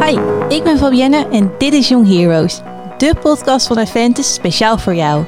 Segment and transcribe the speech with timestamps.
[0.00, 0.18] Hi,
[0.48, 2.60] ik ben Fabienne en dit is Young Heroes,
[2.98, 5.24] de podcast van Aventus speciaal voor jou.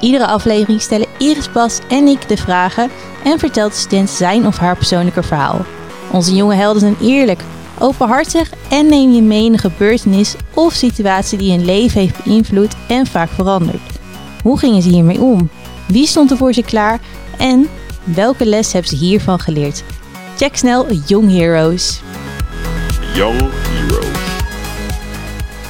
[0.00, 2.90] Iedere aflevering stellen Iris Bas en ik de vragen
[3.24, 5.60] en vertelt de student zijn of haar persoonlijke verhaal.
[6.12, 7.42] Onze jonge helden zijn eerlijk,
[7.78, 12.74] openhartig en neem je mee in een gebeurtenis of situatie die hun leven heeft beïnvloed
[12.88, 13.98] en vaak veranderd.
[14.42, 15.50] Hoe gingen ze hiermee om?
[15.86, 17.00] Wie stond er voor ze klaar?
[17.38, 17.68] En
[18.04, 19.82] welke les hebben ze hiervan geleerd?
[20.36, 22.00] Check snel Young Heroes.
[23.18, 24.16] Young Heroes.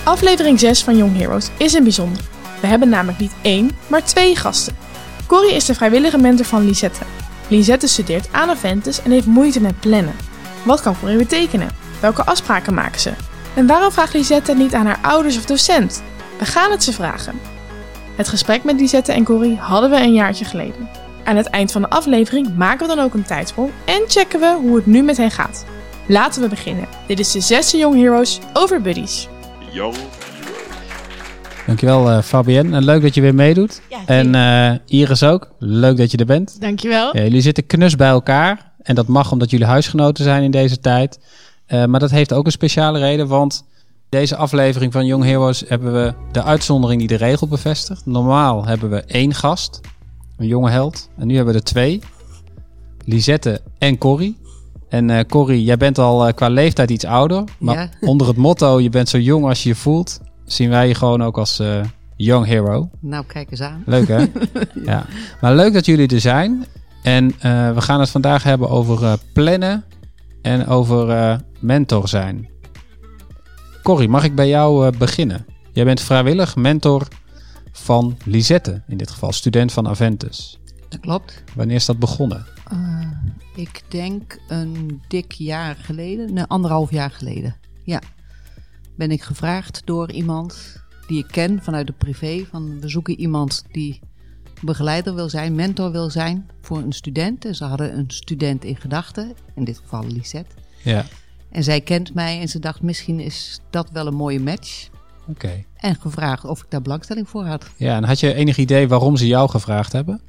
[0.05, 2.23] Aflevering 6 van Young Heroes is een bijzonder.
[2.61, 4.77] We hebben namelijk niet één, maar twee gasten.
[5.27, 7.05] Corrie is de vrijwillige mentor van Lisette.
[7.49, 10.17] Lisette studeert aan Aventus en heeft moeite met plannen.
[10.65, 11.71] Wat kan Corrie betekenen?
[12.01, 13.13] Welke afspraken maken ze?
[13.55, 16.03] En waarom vraagt Lisette niet aan haar ouders of docent?
[16.39, 17.41] We gaan het ze vragen.
[18.17, 20.89] Het gesprek met Lisette en Corrie hadden we een jaartje geleden.
[21.25, 24.57] Aan het eind van de aflevering maken we dan ook een tijdsprong en checken we
[24.61, 25.65] hoe het nu met hen gaat.
[26.09, 26.87] Laten we beginnen.
[27.07, 29.29] Dit is de zesde Young Heroes over buddies.
[29.73, 30.17] Young Heroes.
[31.67, 32.77] Dankjewel uh, Fabienne.
[32.77, 33.81] En leuk dat je weer meedoet.
[34.07, 35.51] en uh, Iris ook.
[35.59, 36.61] Leuk dat je er bent.
[36.61, 37.17] Dankjewel.
[37.17, 38.73] Ja, jullie zitten knus bij elkaar.
[38.83, 41.19] En dat mag omdat jullie huisgenoten zijn in deze tijd.
[41.69, 43.29] Uh, maar dat heeft ook een speciale reden.
[43.29, 43.65] Want
[44.09, 48.07] deze aflevering van Young Heroes hebben we de uitzondering die de regel bevestigt.
[48.07, 49.81] Normaal hebben we één gast.
[50.37, 51.09] Een jonge held.
[51.19, 52.01] En nu hebben we er twee.
[53.05, 54.37] Lisette en Corrie.
[54.89, 57.45] En uh, Corrie, jij bent al uh, qua leeftijd iets ouder.
[57.59, 57.89] Maar Ja.
[58.09, 61.23] onder het motto, je bent zo jong als je je voelt, zien wij je gewoon
[61.23, 61.81] ook als uh,
[62.17, 62.91] young hero.
[63.01, 63.83] Nou, kijk eens aan.
[63.87, 64.25] Leuk hè?
[64.91, 65.07] ja.
[65.41, 66.65] Maar leuk dat jullie er zijn.
[67.03, 67.27] En
[67.75, 69.85] we gaan het vandaag hebben over plannen
[70.43, 72.49] en over mentor zijn.
[73.83, 75.47] Corrie, mag ik bij jou beginnen?
[75.73, 77.09] Jij bent vrijwillig mentor
[77.73, 80.59] van Lisette, in dit geval student van Aventus.
[80.89, 81.43] Dat klopt.
[81.55, 82.47] Wanneer is dat begonnen?
[83.59, 87.57] Ik denk een dik jaar geleden, nee, anderhalf jaar geleden.
[87.85, 88.01] Ja,
[88.97, 92.45] ben ik gevraagd door iemand die ik ken vanuit de privé.
[92.51, 94.01] Van we zoeken iemand die
[94.63, 97.45] begeleider wil zijn, mentor wil zijn voor een student.
[97.45, 100.55] En ze hadden een student in gedachten, in dit geval Lisette.
[100.83, 101.05] Ja.
[101.51, 104.89] En zij kent mij en ze dacht misschien is dat wel een mooie match.
[105.21, 105.31] Oké.
[105.31, 105.67] Okay.
[105.77, 107.71] En gevraagd of ik daar belangstelling voor had.
[107.77, 110.21] Ja, en had je enig idee waarom ze jou gevraagd hebben?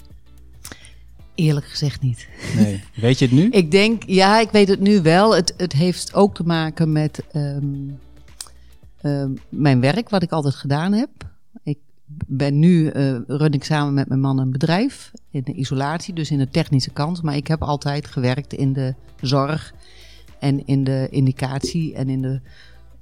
[1.40, 2.28] Eerlijk gezegd niet.
[2.56, 2.84] Nee.
[2.96, 3.50] Weet je het nu?
[3.50, 5.36] ik denk, ja, ik weet het nu wel.
[5.36, 8.00] Het, het heeft ook te maken met um,
[9.04, 11.10] um, mijn werk, wat ik altijd gedaan heb.
[11.64, 11.78] Ik
[12.28, 16.32] ben nu, uh, run ik samen met mijn man een bedrijf in de isolatie, dus
[16.32, 17.22] in de technische kant.
[17.22, 19.74] Maar ik heb altijd gewerkt in de zorg
[20.40, 22.42] en in de indicatie en in de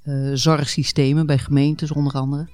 [0.04, 2.48] uh, zorgsystemen bij gemeentes onder andere.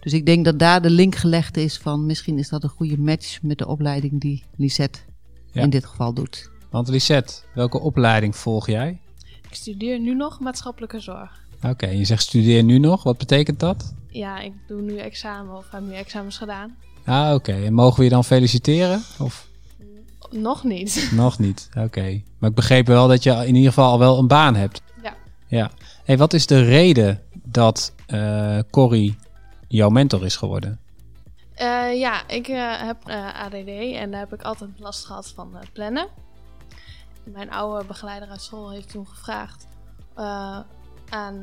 [0.00, 2.98] Dus ik denk dat daar de link gelegd is van misschien is dat een goede
[2.98, 4.98] match met de opleiding die Lisette
[5.52, 5.62] ja.
[5.62, 6.50] in dit geval doet.
[6.70, 9.00] Want Lisette, welke opleiding volg jij?
[9.48, 11.40] Ik studeer nu nog maatschappelijke zorg.
[11.56, 13.02] Oké, okay, je zegt studeer nu nog.
[13.02, 13.94] Wat betekent dat?
[14.08, 16.76] Ja, ik doe nu examen of heb nu examens gedaan.
[17.04, 17.50] Ah, oké.
[17.50, 17.64] Okay.
[17.64, 19.02] En mogen we je dan feliciteren?
[19.18, 19.46] Of?
[20.30, 21.08] Nog niet.
[21.14, 21.84] Nog niet, oké.
[21.84, 22.24] Okay.
[22.38, 24.82] Maar ik begreep wel dat je in ieder geval al wel een baan hebt.
[25.02, 25.14] Ja.
[25.46, 25.70] Ja.
[26.04, 29.16] Hey, wat is de reden dat uh, Corrie
[29.68, 30.78] jouw mentor is geworden?
[31.60, 35.58] Uh, ja, ik uh, heb uh, ADD en daar heb ik altijd last gehad van
[35.72, 36.08] plannen.
[37.24, 39.66] Mijn oude begeleider uit school heeft toen gevraagd
[41.08, 41.34] aan,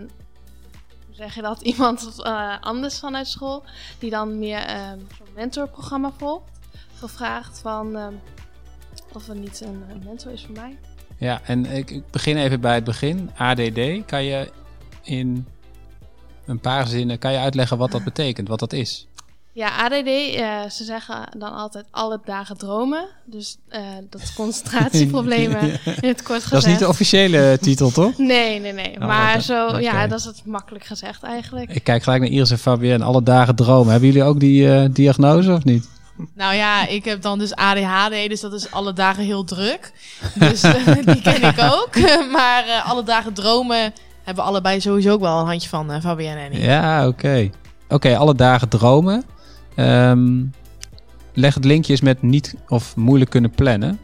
[1.05, 2.23] hoe zeg je dat, iemand
[2.61, 3.63] anders vanuit school,
[3.99, 4.61] die dan meer
[5.17, 6.59] zo'n mentorprogramma volgt,
[6.93, 8.19] gevraagd van
[9.13, 10.77] of er niet een, een mentor is voor mij.
[11.17, 13.31] Ja, en ik, ik begin even bij het begin.
[13.37, 14.51] ADD, kan je
[15.01, 15.47] in
[16.45, 19.07] een paar zinnen kan je uitleggen wat dat betekent, wat dat is?
[19.55, 23.05] Ja, ADD, uh, ze zeggen dan altijd alle dagen dromen.
[23.25, 23.79] Dus uh,
[24.09, 26.51] dat is concentratieproblemen in het kort gezegd.
[26.51, 28.17] Dat is niet de officiële titel, toch?
[28.35, 28.95] Nee, nee, nee.
[28.99, 29.81] Oh, maar zo, okay.
[29.81, 31.69] ja, dat is het makkelijk gezegd eigenlijk.
[31.69, 33.91] Ik kijk gelijk naar Iris en Fabienne, alle dagen dromen.
[33.91, 35.89] Hebben jullie ook die uh, diagnose of niet?
[36.33, 39.91] Nou ja, ik heb dan dus ADHD, dus dat is alle dagen heel druk.
[40.33, 40.61] Dus
[41.05, 41.95] die ken ik ook.
[42.31, 43.93] maar alle dagen dromen
[44.23, 46.61] hebben we allebei sowieso ook wel een handje van, uh, Fabienne en ik.
[46.61, 47.17] Ja, oké.
[47.17, 47.51] Okay.
[47.85, 49.23] Oké, okay, alle dagen dromen.
[49.77, 50.53] Um,
[51.33, 53.99] leg het linkjes met niet of moeilijk kunnen plannen.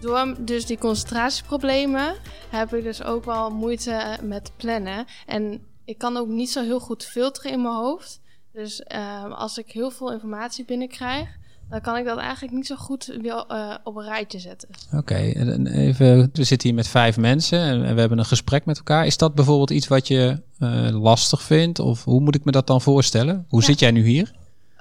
[0.00, 2.14] Door dus die concentratieproblemen
[2.50, 5.04] heb ik dus ook wel moeite met plannen.
[5.26, 8.20] En ik kan ook niet zo heel goed filteren in mijn hoofd.
[8.52, 11.28] Dus uh, als ik heel veel informatie binnenkrijg,
[11.70, 14.68] dan kan ik dat eigenlijk niet zo goed uh, op een rijtje zetten.
[14.86, 15.32] Oké, okay.
[15.64, 16.30] even.
[16.32, 19.06] We zitten hier met vijf mensen en we hebben een gesprek met elkaar.
[19.06, 21.78] Is dat bijvoorbeeld iets wat je uh, lastig vindt?
[21.78, 23.46] Of hoe moet ik me dat dan voorstellen?
[23.48, 23.66] Hoe ja.
[23.66, 24.32] zit jij nu hier?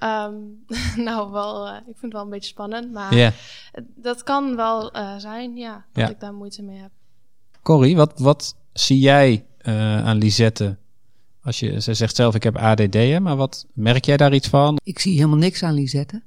[0.03, 0.65] Um,
[1.05, 3.33] nou, wel, uh, ik vind het wel een beetje spannend, maar yeah.
[3.95, 6.09] dat kan wel zijn, ja, dat ja.
[6.09, 6.91] ik daar moeite mee heb.
[7.61, 10.77] Corrie, wat, wat zie jij eh, aan Lisette?
[11.43, 14.47] Als je, ze zegt zelf, ik heb ADD, hè, maar wat merk jij daar iets
[14.47, 14.79] van?
[14.83, 16.21] Ik zie helemaal niks aan Lisette.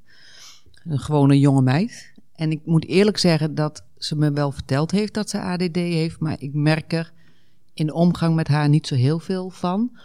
[0.83, 2.13] Een gewone jonge meid.
[2.35, 6.19] En ik moet eerlijk zeggen dat ze me wel verteld heeft dat ze ADD heeft,
[6.19, 7.11] maar ik merk er
[7.73, 9.97] in de omgang met haar niet zo heel veel van.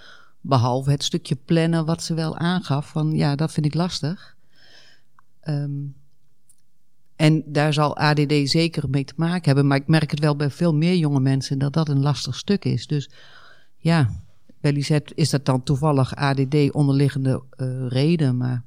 [0.44, 4.36] Behalve het stukje plannen wat ze wel aangaf van ja, dat vind ik lastig.
[5.40, 5.80] Ehm,
[7.16, 10.50] en daar zal ADD zeker mee te maken hebben, maar ik merk het wel bij
[10.50, 12.86] veel meer jonge mensen dat dat een lastig stuk is.
[12.86, 13.10] Dus
[13.76, 14.10] ja,
[14.60, 18.62] bij Lisette is dat dan toevallig ADD onderliggende eh, reden, maar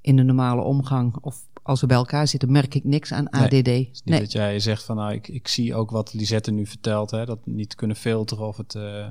[0.00, 3.50] in de normale omgang of als we bij elkaar zitten, merk ik niks aan ADD.
[3.50, 7.10] Nee, niet dat jij zegt van, nou, ik, ik zie ook wat Lisette nu vertelt,
[7.10, 9.06] hè, dat niet kunnen filteren of het eh,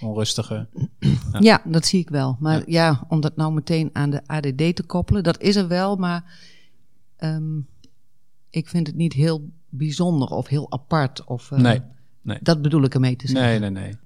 [0.00, 0.66] onrustige.
[1.40, 1.62] Ja.
[1.64, 2.36] dat zie ik wel.
[2.40, 2.64] Maar Ja.
[2.66, 3.04] ja.
[3.08, 6.24] om dat nou meteen aan de ADD te koppelen, dat is er wel, maar
[7.16, 7.58] ehm,
[8.50, 11.24] ik vind het niet heel bijzonder of heel apart.
[11.24, 11.80] Of, eh, Nee,
[12.22, 12.38] nee.
[12.42, 13.60] Dat bedoel ik ermee te zeggen.
[13.60, 13.96] Nee, nee, nee.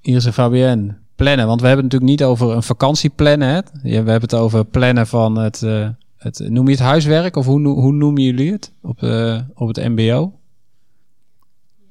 [0.00, 1.46] Iris en Fabienne, plannen.
[1.46, 3.48] Want we hebben het natuurlijk niet over een vakantie plannen.
[3.48, 3.60] Hè?
[3.82, 5.88] We hebben het over plannen van het, eh,
[6.26, 6.50] het...
[6.50, 7.36] Noem je het huiswerk?
[7.36, 10.32] Of hoe, hoe noemen jullie het op, eh, op het mbo?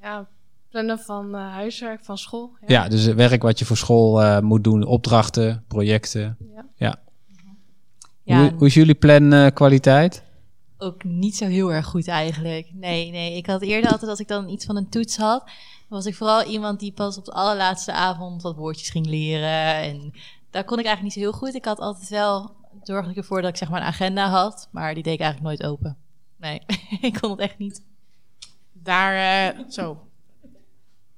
[0.02, 0.28] Ja,
[0.70, 2.58] plannen van eh, huiswerk van school.
[2.68, 4.86] Ja, dus het werk wat je voor school eh, moet doen.
[4.86, 6.38] Opdrachten, projecten.
[6.56, 6.66] Ja.
[6.76, 6.96] Ja.
[8.24, 10.24] Ja, Hoe, hoe is jullie plankwaliteit?
[10.78, 12.70] ook niet zo heel erg goed eigenlijk.
[12.74, 13.38] Nee, nee.
[13.38, 15.44] Ik had eerder altijd als ik dan iets van een toets had,
[15.90, 19.76] was ik vooral iemand die pas op de allerlaatste avond wat woordjes ging leren.
[19.76, 20.14] En
[20.50, 21.56] daar kon ik eigenlijk niet zo heel goed.
[21.56, 22.52] Ik had altijd wel
[22.88, 25.60] zorgde ik ervoor dat ik zeg maar een agenda had, maar die deed ik eigenlijk
[25.60, 25.98] nooit open.
[26.38, 26.62] Nee,
[27.02, 27.84] ik kon het echt niet.
[28.72, 30.08] Daar, eh, zo.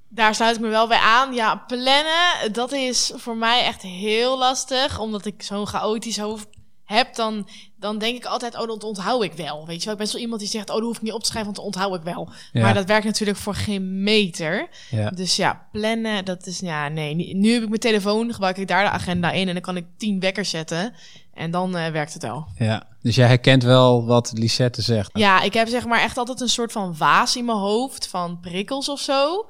[0.07, 1.33] Daar sluit ik me wel bij aan.
[1.33, 4.99] Ja, plannen, dat is voor mij echt heel lastig.
[4.99, 6.47] Omdat ik zo'n chaotisch hoofd
[6.87, 7.47] heb, dan,
[7.79, 9.65] dan denk ik altijd, oh, dat onthoud ik wel.
[9.65, 11.19] Weet je wel, ik ben zo iemand die zegt, oh, dat hoef ik niet op
[11.23, 12.29] te schrijven, want dat onthoud ik wel.
[12.51, 12.61] Ja.
[12.61, 14.67] Maar dat werkt natuurlijk voor geen meter.
[14.89, 15.09] Ja.
[15.09, 17.15] Dus ja, plannen, dat is, ja, nee.
[17.15, 19.77] Nu- Nu heb ik mijn telefoon, gebruik ik daar de agenda in en dan kan
[19.77, 20.93] ik tien wekkers zetten.
[21.33, 22.47] En dan eh, werkt het wel.
[22.57, 22.87] ja.
[23.01, 25.09] Dus jij herkent wel wat Lisette zegt.
[25.13, 28.39] Ja, ik heb zeg maar echt altijd een soort van waas in mijn hoofd van
[28.39, 29.45] prikkels of zo.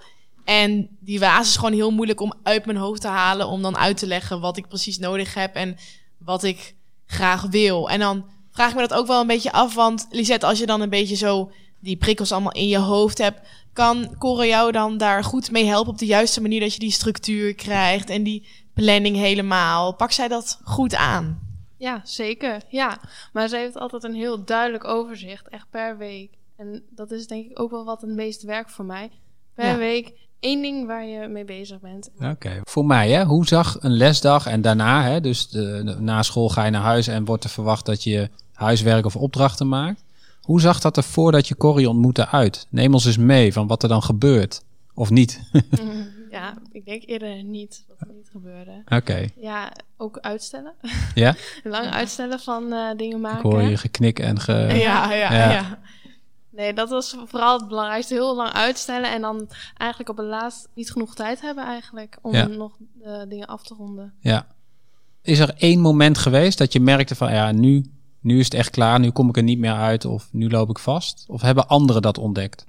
[0.46, 3.78] En die waas is gewoon heel moeilijk om uit mijn hoofd te halen, om dan
[3.78, 5.78] uit te leggen wat ik precies nodig heb en
[6.18, 6.76] wat ik
[7.08, 7.90] graag wil.
[7.90, 10.66] En dan vraag ik me dat ook wel een beetje af, want Lisette, als je
[10.66, 13.40] dan een beetje zo die prikkels allemaal in je hoofd hebt,
[13.74, 16.92] kan Cora jou dan daar goed mee helpen op de juiste manier dat je die
[16.92, 19.94] structuur krijgt en die planning helemaal?
[19.94, 21.40] Pak zij dat goed aan?
[21.78, 22.62] Ja, zeker.
[22.70, 23.00] Ja,
[23.34, 26.32] maar ze heeft altijd een heel duidelijk overzicht, echt per week.
[26.58, 29.12] En dat is denk ik ook wel wat het meest werkt voor mij.
[29.54, 29.78] Per Ja.
[29.78, 32.10] week één ding waar je mee bezig bent.
[32.22, 32.60] Oké.
[32.64, 36.50] Voor mij, hè, hoe zag een lesdag en daarna, hè, dus de, de- na school
[36.50, 40.04] ga je naar huis en wordt er verwacht dat je huiswerk of opdrachten maakt.
[40.42, 42.68] Hoe zag dat er voordat je Corrie ontmoette uit?
[42.70, 44.62] Neem ons eens mee van wat er dan gebeurt.
[44.94, 45.40] Of niet?
[45.82, 48.72] Mm, ja, ik denk eerder niet wat er niet gebeurde.
[48.90, 49.26] Oké.
[49.42, 50.74] Ja, ook uitstellen.
[51.16, 51.36] Ja?
[51.64, 53.50] Lang uitstellen van eh, dingen Ik maken.
[53.50, 54.54] hoor je geknik en ge...
[54.54, 55.52] Ja, ja, Ja.
[55.52, 55.80] ja.
[56.58, 58.14] Nee, dat was vooral het belangrijkste.
[58.14, 62.34] Heel lang uitstellen en dan eigenlijk op het laatst niet genoeg tijd hebben eigenlijk om
[62.34, 62.48] Ja.
[62.48, 62.78] nog
[63.28, 64.14] dingen af te ronden.
[64.20, 64.48] Ja.
[65.22, 67.86] Is er één moment geweest dat je merkte van ja, nu,
[68.20, 70.70] nu is het echt klaar, nu kom ik er niet meer uit of nu loop
[70.70, 71.26] ik vast?
[71.28, 72.66] Of hebben anderen dat ontdekt?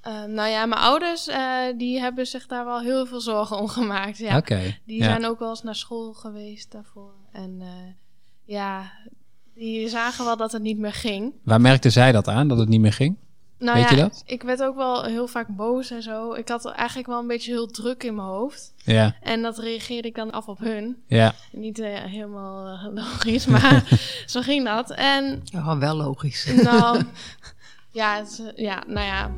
[0.00, 3.68] Eh, nou ja, mijn ouders eh, die hebben zich daar wel heel veel zorgen om
[3.68, 4.18] gemaakt.
[4.18, 4.40] Ja.
[4.84, 5.04] Die ja.
[5.04, 7.14] zijn ook wel eens naar school geweest daarvoor.
[7.32, 7.92] En eh,
[8.44, 8.92] ja,
[9.54, 11.32] die zagen wel dat het niet meer ging.
[11.44, 13.16] Waar merkte zij dat aan, dat het niet meer ging?
[13.58, 14.22] Nou Weet ja, je dat?
[14.26, 16.32] ik werd ook wel heel vaak boos en zo.
[16.34, 18.72] Ik had eigenlijk wel een beetje heel druk in mijn hoofd.
[18.76, 20.96] Ja, En dat reageerde ik dan af op hun.
[21.06, 21.34] ja.
[21.52, 23.84] Niet eh, helemaal eh, logisch, maar
[24.26, 24.90] zo ging dat.
[24.90, 26.52] En Ja, wel logisch.
[26.62, 27.02] nou,
[27.90, 29.30] ja, het, ja, nou ja.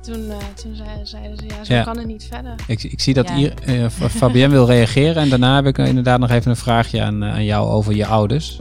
[0.00, 1.82] Toen, eh, toen zei- zeiden ze, ja, zo Ja.
[1.82, 2.54] kan het niet verder.
[2.66, 3.34] Ik, ik zie dat Ja.
[3.34, 7.22] hier, eh, Fabienne wil reageren en daarna heb ik inderdaad nog even een vraagje aan,
[7.22, 8.58] eh, aan jou over je ouders.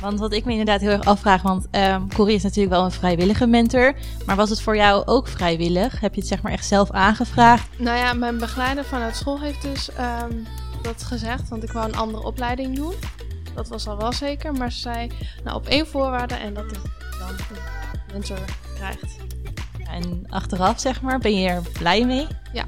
[0.00, 2.90] Want wat ik me inderdaad heel erg afvraag, want ehm Corrie is natuurlijk wel een
[2.90, 3.94] vrijwillige mentor,
[4.26, 6.00] maar was het voor jou ook vrijwillig?
[6.00, 7.68] Heb je het zeg maar echt zelf aangevraagd?
[7.78, 10.32] Nou ja, mijn begeleider vanuit school heeft dus ehm,
[10.82, 12.94] dat gezegd, want ik wou een andere opleiding doen.
[13.54, 15.10] Dat was al wel zeker, maar ze zei,
[15.44, 16.80] nou op één voorwaarde en dat ik
[17.18, 17.62] dan een
[18.12, 18.38] mentor
[18.74, 19.16] krijgt.
[19.90, 22.26] En achteraf zeg maar, ben je er blij mee?
[22.52, 22.64] Ja,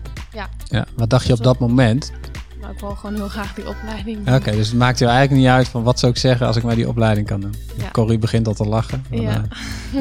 [0.97, 2.13] wat dacht je op dat moment?
[2.73, 4.35] Ik wou gewoon heel graag die opleiding.
[4.35, 6.63] Oké, dus het maakt jou eigenlijk niet uit van wat zou ik zeggen als ik
[6.63, 7.55] maar die opleiding kan doen.
[7.77, 7.91] Ja.
[7.91, 9.05] Corrie begint al te lachen.
[9.11, 9.43] Ja.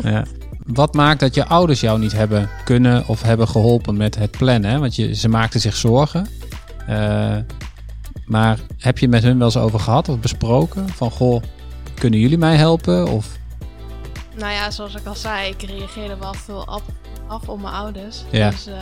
[0.04, 0.26] ja.
[0.66, 4.72] Wat maakt dat je ouders jou niet hebben kunnen of hebben geholpen met het plannen?
[4.72, 4.80] hè?
[4.80, 6.28] Want je, ze maakten zich zorgen.
[6.88, 7.38] Eh,
[8.26, 10.90] maar heb je met hun wel eens over gehad of besproken?
[10.90, 11.44] Van goh,
[11.94, 13.08] kunnen jullie mij helpen?
[13.08, 13.28] Of
[14.38, 16.82] Nou ja, zoals ik al zei, ik reageerde wel veel af,
[17.28, 18.24] af op mijn ouders.
[18.30, 18.50] Ja.
[18.50, 18.74] Dus eh,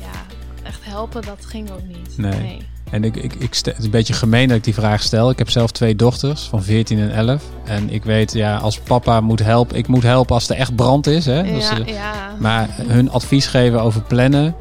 [0.00, 0.26] ja,
[0.62, 2.18] echt helpen, dat ging ook niet.
[2.18, 2.66] Nee.
[2.90, 5.30] En ik, ik, ik het is een beetje gemeen dat ik die vraag stel.
[5.30, 7.42] Ik heb zelf twee dochters van 14 en 11.
[7.64, 11.06] En ik weet, ja, als papa moet helpen, ik moet helpen als er echt brand
[11.06, 11.26] is.
[11.26, 11.40] Hè?
[11.40, 12.34] Ja, ze- ja.
[12.38, 14.54] maar hun advies geven over plannen,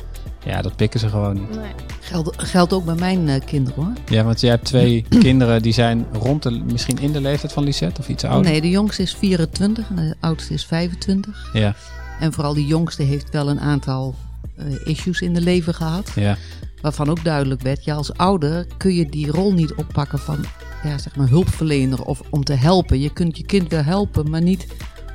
[0.46, 1.56] ja, dat pikken ze gewoon niet.
[1.56, 1.66] Nee.
[2.00, 3.94] Geldt, geldt ook bij mijn eh, kinderen hoor.
[4.10, 7.64] Ja, want jij hebt twee kinderen die zijn rond de, misschien in de leeftijd van
[7.64, 8.52] Lisette of iets ouder.
[8.52, 11.50] Nee, de jongste is 24 en de oudste is 25.
[11.54, 11.76] Ja,
[12.20, 14.16] En vooral die jongste heeft wel een aantal
[14.58, 16.12] eh, issues in de leven gehad.
[16.16, 16.38] ja,
[16.82, 20.46] Waarvan ook duidelijk werd, ja, als ouder kun je die rol niet oppakken van
[20.84, 23.00] ja, zeg maar hulpverlener of om te helpen.
[23.00, 24.68] Je kunt je kind wel helpen, maar niet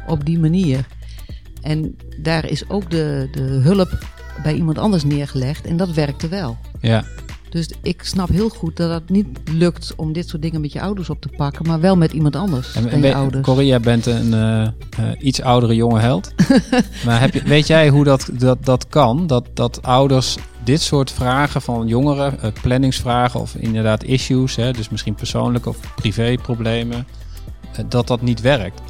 [0.07, 0.87] op die manier.
[1.61, 3.99] En daar is ook de, de hulp
[4.43, 6.59] bij iemand anders neergelegd en dat werkte wel.
[6.81, 7.05] ja.
[7.53, 10.81] Dus ik snap heel goed dat het niet lukt om dit soort dingen met je
[10.81, 13.45] ouders op te pakken, maar wel met iemand anders En, je ouders.
[13.45, 14.73] Corrie, jij bent een eh, eh,
[15.19, 16.35] iets oudere jonge held.
[17.07, 19.27] maar heb je, weet jij hoe dat, dat, dat kan?
[19.27, 24.89] Dat, dat ouders dit soort vragen van jongeren, eh, planningsvragen of inderdaad issues, hè, dus
[24.89, 27.07] misschien persoonlijke of privéproblemen,
[27.89, 28.81] dat dat niet werkt?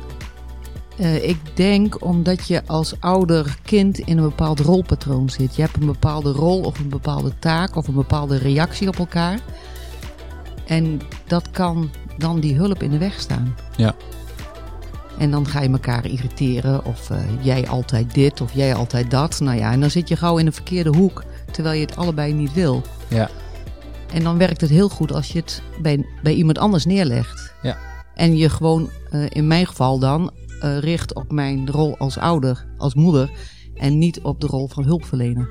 [0.96, 5.56] Eh, ik denk omdat je als ouder kind in een bepaald rolpatroon zit.
[5.56, 9.38] Je hebt een bepaalde rol of een bepaalde taak of een bepaalde reactie op elkaar.
[10.66, 13.54] En dat kan dan die hulp in de weg staan.
[13.76, 13.94] Ja.
[15.18, 19.40] En dan ga je elkaar irriteren of eh, jij altijd dit of jij altijd dat.
[19.40, 22.32] Nou ja, en dan zit je gauw in een verkeerde hoek terwijl je het allebei
[22.32, 22.82] niet wil.
[23.08, 23.30] Ja.
[24.12, 27.52] En dan werkt het heel goed als je het bij, bij iemand anders neerlegt.
[27.62, 27.78] Ja.
[28.14, 30.30] En je gewoon, eh, in mijn geval dan,
[30.62, 33.30] eh, richt op mijn rol als ouder, als moeder.
[33.74, 35.48] En niet op de rol van hulpverlener.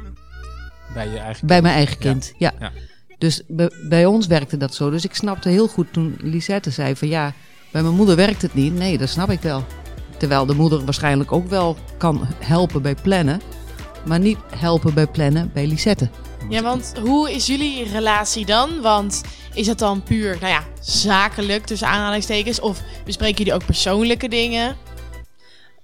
[0.93, 2.53] Bij je eigen Bij mijn eigen kind, ja.
[2.59, 2.71] Ja.
[3.17, 4.89] Dus bij, bij ons werkte dat zo.
[4.89, 7.33] Dus ik snapte heel goed toen Lisette zei van ja,
[7.71, 8.73] bij mijn moeder werkt het niet.
[8.73, 9.63] Nee, dat snap ik wel.
[10.17, 13.41] Terwijl de moeder waarschijnlijk ook wel kan helpen bij plannen.
[14.05, 16.09] Maar niet helpen bij plannen bij Lisette.
[16.49, 18.81] Ja, want hoe is jullie relatie dan?
[18.81, 19.21] Want
[19.53, 22.59] is het dan puur, nou ja, zakelijk tussen aanhalingstekens?
[22.59, 24.75] Of bespreken jullie ook persoonlijke dingen?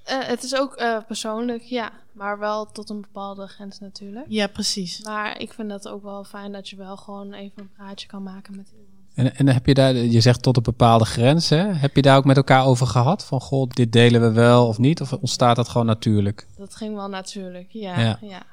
[0.07, 1.91] Eh, het is ook eh, persoonlijk, ja.
[2.11, 4.25] Maar wel tot een bepaalde grens natuurlijk.
[4.29, 5.03] Ja, precies.
[5.03, 8.23] Maar ik vind dat ook wel fijn dat je wel gewoon even een praatje kan
[8.23, 8.87] maken met iemand.
[9.13, 11.57] En, en heb je daar, je zegt tot een bepaalde grens, hè?
[11.57, 13.25] Heb je daar ook met elkaar over gehad?
[13.25, 15.01] Van, goh, dit delen we wel of niet?
[15.01, 16.47] Of ontstaat dat gewoon natuurlijk?
[16.57, 17.99] Dat ging wel natuurlijk, ja.
[17.99, 18.17] Ja.
[18.21, 18.43] ja.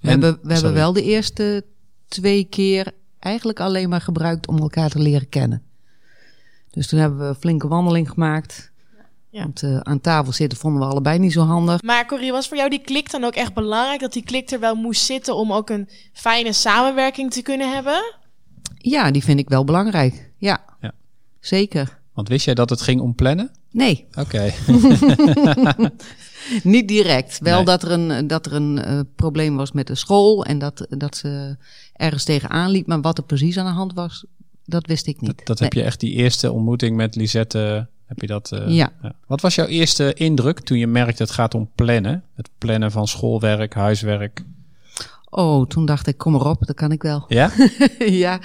[0.00, 1.64] We, En- hebben, we hebben wel de eerste
[2.08, 5.62] twee keer eigenlijk alleen maar gebruikt om elkaar te leren kennen.
[6.70, 8.69] Dus toen hebben we een flinke wandeling gemaakt.
[9.30, 9.42] Ja.
[9.42, 11.82] Want eh, aan tafel zitten vonden we allebei niet zo handig.
[11.82, 14.00] Maar Corrie, was voor jou die klik dan ook echt belangrijk?
[14.00, 18.14] Dat die klik er wel moest zitten om ook een fijne samenwerking te kunnen hebben?
[18.76, 20.32] Ja, die vind ik wel belangrijk.
[20.36, 20.92] Ja, Ja.
[21.40, 21.98] zeker.
[22.14, 23.50] Want wist jij dat het ging om plannen?
[23.70, 24.52] Nee, Oké.
[26.62, 27.38] niet direct.
[27.38, 27.64] Wel Nee.
[27.64, 31.16] dat er een, dat er een eh, probleem was met de school en dat, dat
[31.16, 31.56] ze
[31.92, 32.86] ergens tegenaan liep.
[32.86, 34.24] Maar wat er precies aan de hand was,
[34.64, 35.36] dat wist ik niet.
[35.36, 37.88] Dat, dat heb je echt die eerste ontmoeting met Lisette.
[38.10, 38.52] Heb je dat?
[38.52, 38.92] eh, Ja.
[39.26, 42.24] Wat was jouw eerste indruk toen je merkte het gaat om plannen?
[42.34, 44.44] Het plannen van schoolwerk, huiswerk.
[45.30, 47.24] Oh, toen dacht ik, kom erop, dat kan ik wel.
[47.28, 47.50] Ja?
[47.98, 48.40] ja.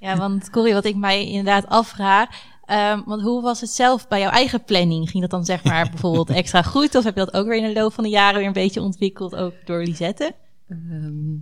[0.00, 2.28] Ja, want Corrie, wat ik mij inderdaad afvraag.
[2.64, 5.10] ehm, want hoe was het zelf bij jouw eigen planning?
[5.10, 6.94] Ging dat dan zeg maar bijvoorbeeld extra goed?
[6.94, 8.80] Of heb je dat ook weer in de loop van de jaren weer een beetje
[8.82, 10.34] ontwikkeld, ook door Lisette?
[10.68, 11.34] Ehm,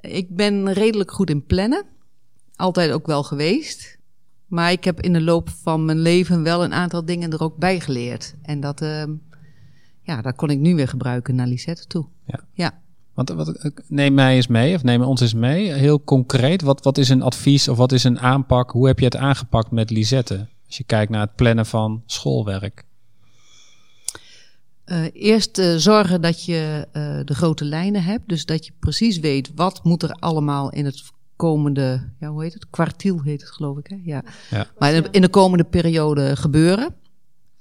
[0.00, 1.84] ik ben redelijk goed in plannen.
[2.56, 3.97] Altijd ook wel geweest.
[4.48, 7.56] Maar ik heb in de loop van mijn leven wel een aantal dingen er ook
[7.56, 8.34] bij geleerd.
[8.42, 9.12] En dat, ehm,
[10.02, 12.06] ja, dat kon ik nu weer gebruiken naar Lisette toe.
[12.26, 12.40] Ja.
[12.52, 12.80] Ja.
[13.14, 15.72] Want wat, neem mij eens mee, of neem ons eens mee.
[15.72, 18.70] Heel concreet, wat, wat is een advies of wat is een aanpak?
[18.70, 20.46] Hoe heb je het aangepakt met Lisette?
[20.66, 22.84] Als je kijkt naar het plannen van schoolwerk.
[24.84, 28.28] Eh, eerst eh, zorgen dat je eh, de grote lijnen hebt.
[28.28, 31.02] Dus dat je precies weet wat moet er allemaal in het
[31.38, 32.70] komende, ja, hoe heet het?
[32.70, 33.86] Kwartiel heet het geloof ik.
[33.86, 33.96] Hè?
[34.02, 34.22] Ja.
[34.50, 34.66] Ja.
[34.78, 36.94] Maar in de, in de komende periode gebeuren.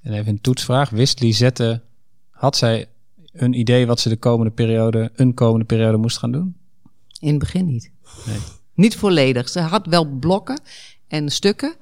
[0.01, 0.89] En even een toetsvraag.
[0.89, 1.81] Wist Lisette,
[2.29, 2.87] had zij
[3.31, 6.55] een idee wat ze de komende periode, een komende periode moest gaan doen?
[7.19, 7.91] In het begin niet.
[8.25, 8.37] Nee.
[8.73, 9.49] Niet volledig.
[9.49, 10.61] Ze had wel blokken
[11.07, 11.75] en stukken,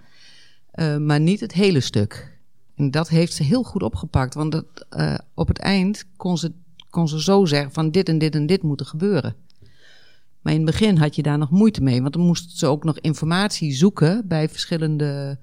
[0.72, 2.40] eh, maar niet het hele stuk.
[2.76, 4.34] En dat heeft ze heel goed opgepakt.
[4.34, 6.52] Want dat, eh, op het eind kon ze,
[6.90, 9.36] kon ze zo zeggen van dit en dit en dit moet er gebeuren.
[10.46, 12.02] Maar in het begin had je daar nog moeite mee.
[12.02, 15.40] Want dan moest ze ook nog informatie zoeken bij verschillende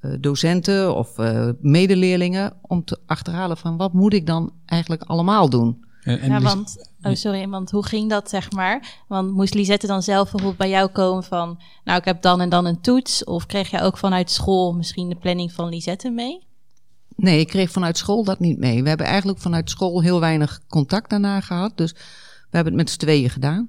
[0.00, 2.52] eh, docenten of eh, medeleerlingen.
[2.60, 5.84] Om te achterhalen van wat moet ik dan eigenlijk allemaal doen.
[6.02, 9.02] En, en ja, want, oh sorry, want hoe ging dat zeg maar?
[9.08, 12.48] Want moest Lisette dan zelf bijvoorbeeld bij jou komen van, nou ik heb dan en
[12.48, 13.24] dan een toets?
[13.24, 16.46] Of kreeg jij ook vanuit school misschien de planning van Lisette mee?
[17.16, 18.82] Nee, ik kreeg vanuit school dat niet mee.
[18.82, 21.76] We hebben eigenlijk vanuit school heel weinig contact daarna gehad.
[21.76, 23.68] Dus we hebben het met z'n tweeën gedaan.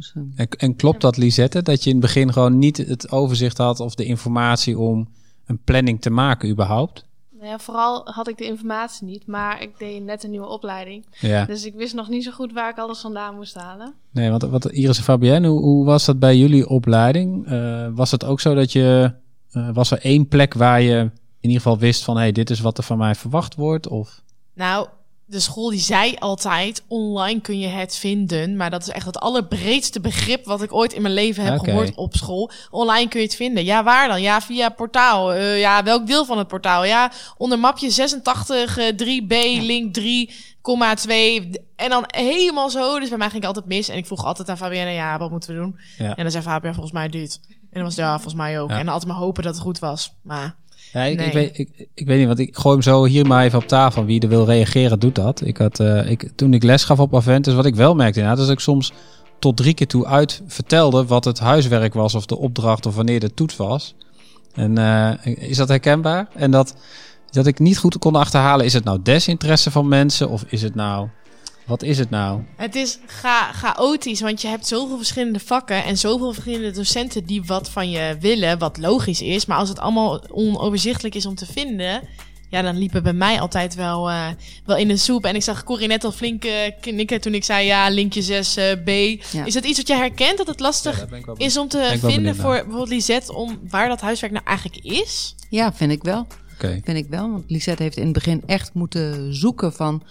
[0.00, 3.10] Dus, eh, En, en klopt dat, Lisette, dat je in het begin gewoon niet het
[3.10, 5.08] overzicht had of de informatie om
[5.46, 7.04] een planning te maken überhaupt?
[7.30, 11.06] Nou ja, vooral had ik de informatie niet, maar ik deed net een nieuwe opleiding.
[11.20, 11.44] Ja.
[11.44, 13.94] Dus ik wist nog niet zo goed waar ik alles vandaan moest halen.
[14.10, 17.46] Nee, want wat, Iris en Fabienne, hoe, hoe was dat bij jullie opleiding?
[17.46, 19.14] Eh, was het ook zo dat je,
[19.50, 20.98] eh, was er één plek waar je
[21.40, 23.88] in ieder geval wist van, hé, hey, dit is wat er van mij verwacht wordt?
[23.88, 24.22] Of,
[24.54, 24.88] Nou,
[25.30, 28.56] de school die zei altijd, online kun je het vinden.
[28.56, 31.94] Maar dat is echt het allerbreedste begrip wat ik ooit in mijn leven heb gehoord
[31.94, 32.50] op school.
[32.70, 33.64] Online kun je het vinden.
[33.64, 34.22] Ja, waar dan?
[34.22, 35.32] Ja, via portaal.
[35.32, 36.84] Eh, ja, welk deel van het portaal?
[36.84, 41.50] Ja, onder mapje 86, eh, 3b, link 3,2.
[41.76, 42.98] En dan helemaal zo.
[42.98, 43.88] Dus bij mij ging ik altijd mis.
[43.88, 45.78] En ik vroeg altijd aan Fabienne, ja, wat moeten we doen?
[45.98, 46.16] Ja.
[46.16, 47.40] En dan zei Fabienne, volgens mij dit.
[47.48, 48.70] En dan was het, ja, volgens mij ook.
[48.70, 48.78] Ja.
[48.78, 50.14] En dan altijd maar hopen dat het goed was.
[50.22, 50.56] Maar
[50.92, 53.58] ja, ik, weet, ik, ik weet niet, want ik gooi hem zo hier maar even
[53.58, 54.04] op tafel.
[54.04, 55.46] Wie er wil reageren, doet dat.
[55.46, 58.42] Ik had, eh, ik, toen ik les gaf op Aventus, wat ik wel merkte inderdaad,
[58.42, 58.92] is dat ik soms
[59.38, 63.20] tot drie keer toe uit vertelde wat het huiswerk was of de opdracht of wanneer
[63.20, 63.94] de toets was.
[64.54, 66.28] En eh, is dat herkenbaar?
[66.34, 66.74] En dat,
[67.30, 70.74] dat ik niet goed kon achterhalen, is het nou desinteresse van mensen of is het
[70.74, 71.08] nou,
[71.70, 72.40] wat is het nou?
[72.56, 77.42] Het is cha chaotisch, want je hebt zoveel verschillende vakken en zoveel verschillende docenten die
[77.44, 79.46] wat van je willen, wat logisch is.
[79.46, 82.02] Maar als het allemaal onoverzichtelijk is om te vinden,
[82.48, 84.28] ja, dan liepen bij mij altijd wel, eh,
[84.64, 85.24] wel in de soep.
[85.24, 88.90] En ik zag Corrie net al flink eh, knikken toen ik zei, ja, linkje 6b.
[89.32, 89.44] Ja.
[89.44, 92.88] Is dat iets wat je herkent, dat het lastig is om te vinden voor bijvoorbeeld
[92.88, 95.34] Lisette, om waar dat huiswerk nou eigenlijk is?
[95.48, 96.26] ja, vind ik wel.
[96.54, 96.80] Oké.
[96.84, 97.30] Vind ik wel.
[97.30, 100.02] Want Lisette heeft in het begin echt moeten zoeken van...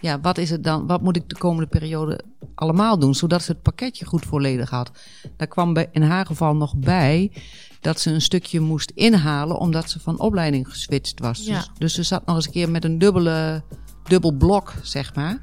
[0.00, 0.86] Ja, wat is het dan?
[0.86, 2.20] Wat moet ik de komende periode
[2.54, 3.14] allemaal doen?
[3.14, 4.90] Zodat ze het pakketje goed volledig had.
[5.36, 7.32] Daar kwam bij, in haar geval nog bij
[7.80, 9.58] dat ze een stukje moest inhalen...
[9.58, 11.44] omdat ze van opleiding geswitcht was.
[11.44, 11.58] Ja.
[11.58, 13.62] Dus, dus ze zat nog eens een keer met een dubbele,
[14.04, 15.42] dubbel blok, zeg maar.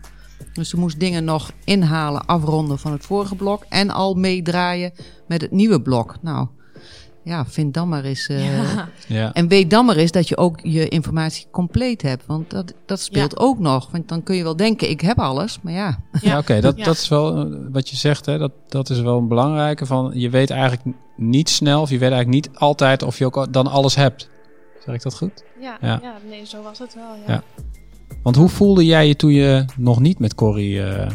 [0.53, 3.65] Dus ze moest dingen nog inhalen, afronden van het vorige blok...
[3.69, 4.91] en al meedraaien
[5.27, 6.15] met het nieuwe blok.
[6.21, 6.47] Nou,
[7.27, 8.27] ja, vind dan maar eens...
[8.27, 9.33] eh, Ja.
[9.33, 12.25] en weet dan maar eens dat je ook je informatie compleet hebt.
[12.25, 13.43] Want dat, dat speelt Ja.
[13.43, 13.91] ook nog.
[13.91, 15.59] Want dan kun je wel denken, ik heb alles.
[15.61, 16.83] Maar ja, Ja, oké, dat, Ja.
[16.83, 19.85] dat is wel eh, wat je zegt, hè, dat, dat is wel een belangrijke.
[19.85, 23.53] Van, je weet eigenlijk niet snel, of je weet eigenlijk niet altijd of je ook
[23.53, 24.29] dan alles hebt.
[24.85, 25.43] Zeg ik dat goed?
[25.61, 25.99] Ja, Ja.
[26.01, 26.13] ja.
[26.29, 27.15] nee, zo was het wel.
[27.27, 27.33] Ja.
[27.33, 27.43] Ja.
[28.23, 31.11] Want hoe voelde jij je toen je nog niet met Corrie eh,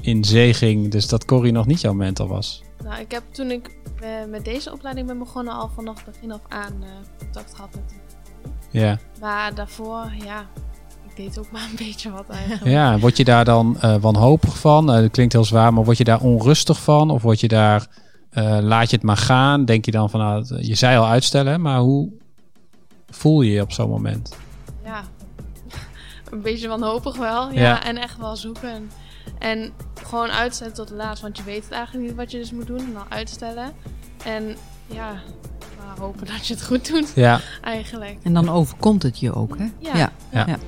[0.00, 2.62] in zee ging, dus dat Corrie nog niet jouw mentor was?
[2.84, 3.70] Nou, ik heb toen ik
[4.28, 7.94] met deze opleiding ben begonnen al vanaf begin af aan eh, contact gehad met.
[8.70, 8.98] Ja.
[9.20, 10.46] Maar daarvoor, ja,
[11.08, 12.64] ik deed ook maar een beetje wat eigenlijk.
[12.64, 14.92] ja, word je daar dan eh, wanhopig van?
[14.92, 17.10] Eh, dat klinkt heel zwaar, maar word je daar onrustig van?
[17.10, 17.86] Of word je daar,
[18.60, 19.64] laat je het maar gaan?
[19.64, 22.08] Denk je dan van, nou, je zei al uitstellen, maar hoe
[23.10, 24.36] voel je je op zo'n moment?
[24.84, 25.02] Ja,
[26.30, 27.50] een beetje wanhopig wel.
[27.52, 27.84] Ja, Ja.
[27.84, 28.90] en echt wel zoeken.
[29.38, 29.72] En
[30.04, 32.78] gewoon uitstellen tot laatst, want je weet het eigenlijk niet wat je dus moet doen.
[32.78, 33.72] En dan uitstellen.
[34.24, 35.22] En ja,
[35.78, 38.18] maar hopen dat je het goed doet, Ja, eigenlijk.
[38.22, 39.64] en dan overkomt het je ook, hè?
[39.78, 39.96] Ja.
[39.96, 40.12] ja.
[40.32, 40.46] Ja.
[40.46, 40.58] ja.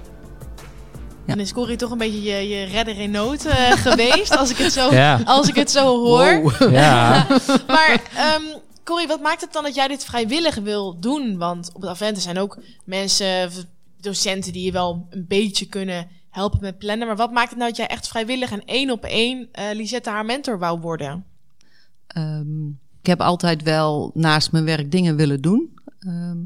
[1.26, 4.56] Dan is Corrie toch een beetje je, je redder in nood eh, geweest, als ik
[4.56, 6.42] het zo, ja, als ik het zo hoor.
[6.42, 6.72] Wow.
[6.72, 7.26] ja.
[7.66, 8.42] Maar ehm
[8.84, 11.38] Corrie, wat maakt het dan dat jij dit vrijwillig wil doen?
[11.38, 13.50] Want op het Aventen zijn ook mensen,
[14.00, 17.06] docenten die je wel een beetje kunnen helpen met plannen.
[17.06, 20.10] Maar wat maakt het nou dat jij echt vrijwillig en één op één eh Lisette
[20.10, 21.24] haar mentor wou worden?
[22.06, 22.66] Ehm,
[23.00, 25.74] ik heb altijd wel naast mijn werk dingen willen doen.
[25.98, 26.38] Ehm,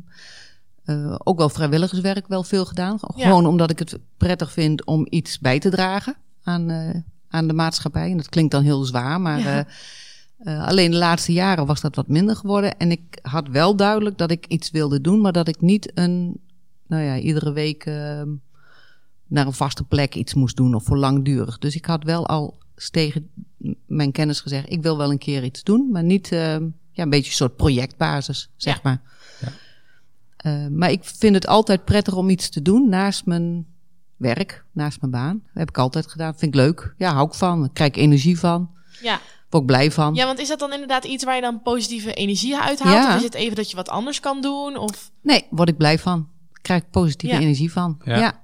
[0.84, 2.98] eh, ook wel vrijwilligerswerk wel veel gedaan.
[3.00, 6.94] Gewoon omdat ik het prettig vind om iets bij te dragen aan, eh,
[7.28, 8.10] aan de maatschappij.
[8.10, 9.66] En dat klinkt dan heel zwaar, maar Ja.
[10.64, 12.78] alleen de laatste jaren was dat wat minder geworden.
[12.78, 16.40] En ik had wel duidelijk dat ik iets wilde doen, maar dat ik niet een,
[16.86, 18.28] nou ja, iedere week ehm,
[19.26, 21.58] naar een vaste plek iets moest doen of voor langdurig.
[21.58, 22.58] Dus ik had wel al
[22.90, 23.30] tegen
[23.86, 27.10] mijn kennis gezegd, ik wil wel een keer iets doen, maar niet ehm, ja, een
[27.10, 28.80] beetje een soort projectbasis, zeg Ja.
[28.82, 29.02] maar.
[29.40, 29.48] Ja.
[30.36, 33.66] Eh, maar ik vind het altijd prettig om iets te doen naast mijn
[34.16, 35.40] werk, naast mijn baan.
[35.44, 36.34] Dat heb ik altijd gedaan.
[36.38, 36.94] Vind ik leuk.
[36.98, 37.60] Ja, hou ik van.
[37.60, 38.70] Daar krijg ik energie van.
[39.02, 39.20] Ja.
[39.50, 40.14] Word ik blij van.
[40.14, 42.94] ja, want is dat dan inderdaad iets waar je dan positieve energie uithaalt?
[42.96, 43.08] Ja.
[43.10, 44.76] Of is het even dat je wat anders kan doen?
[44.76, 45.10] Of...
[45.22, 46.28] Nee, word ik blij van.
[46.62, 47.40] Krijg ik positieve Ja.
[47.40, 48.00] energie van.
[48.04, 48.42] Ja.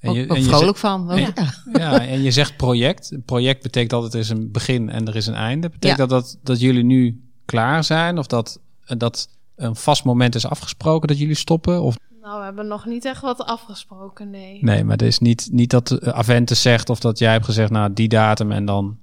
[0.00, 1.10] En Ook, je- ook en je vrolijk van.
[1.10, 1.32] Ook, Ja.
[1.36, 1.52] ja.
[1.72, 3.16] Ja, en je zegt project.
[3.24, 5.68] Project betekent dat het is een begin en er is een einde.
[5.68, 6.06] Betekent Ja.
[6.06, 8.18] dat, dat dat jullie nu klaar zijn?
[8.18, 11.82] Of dat, dat een vast moment is afgesproken dat jullie stoppen?
[11.82, 14.58] Of, Nou, we hebben nog niet echt wat afgesproken, nee.
[14.60, 17.70] nee, maar het is niet, niet dat eh, Aventus zegt of dat jij hebt gezegd,
[17.70, 18.96] nou die datum en dan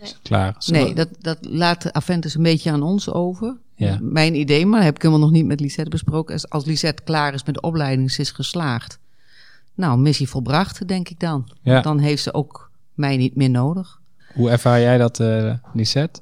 [0.00, 0.54] is het klaar.
[0.58, 3.56] Zo- Nee, dat, dat laat Aventus een beetje aan ons over.
[3.74, 3.98] Ja.
[4.00, 6.32] Mijn idee, maar heb ik helemaal nog niet met Lisette besproken.
[6.32, 8.98] Als- Als Lisette klaar is met de opleiding, ze is geslaagd.
[9.78, 11.50] Nou, missie volbracht, denk ik dan.
[11.62, 11.80] Ja.
[11.80, 14.00] Dan heeft ze ook mij niet meer nodig.
[14.34, 16.20] Hoe ervaar jij dat, eh Lisette?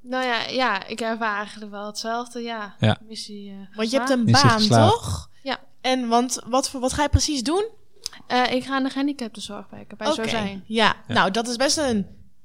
[0.00, 2.40] Nou ja, ja, ik ervaar eigenlijk wel hetzelfde.
[2.40, 2.98] Ja, Ja.
[3.08, 3.50] missie.
[3.50, 4.92] eh, Want je hebt een Missie baan, geslaagd.
[4.92, 5.28] toch?
[5.42, 5.58] Ja.
[5.80, 7.68] En want wat, voor- wat ga je precies doen?
[8.26, 10.28] Eh, ik ga aan de gehandicaptenzorg werken bij Zo Oké.
[10.30, 10.64] Zijn.
[10.66, 10.94] Ja.
[11.08, 11.14] Ja.
[11.14, 11.96] nou dat is best een...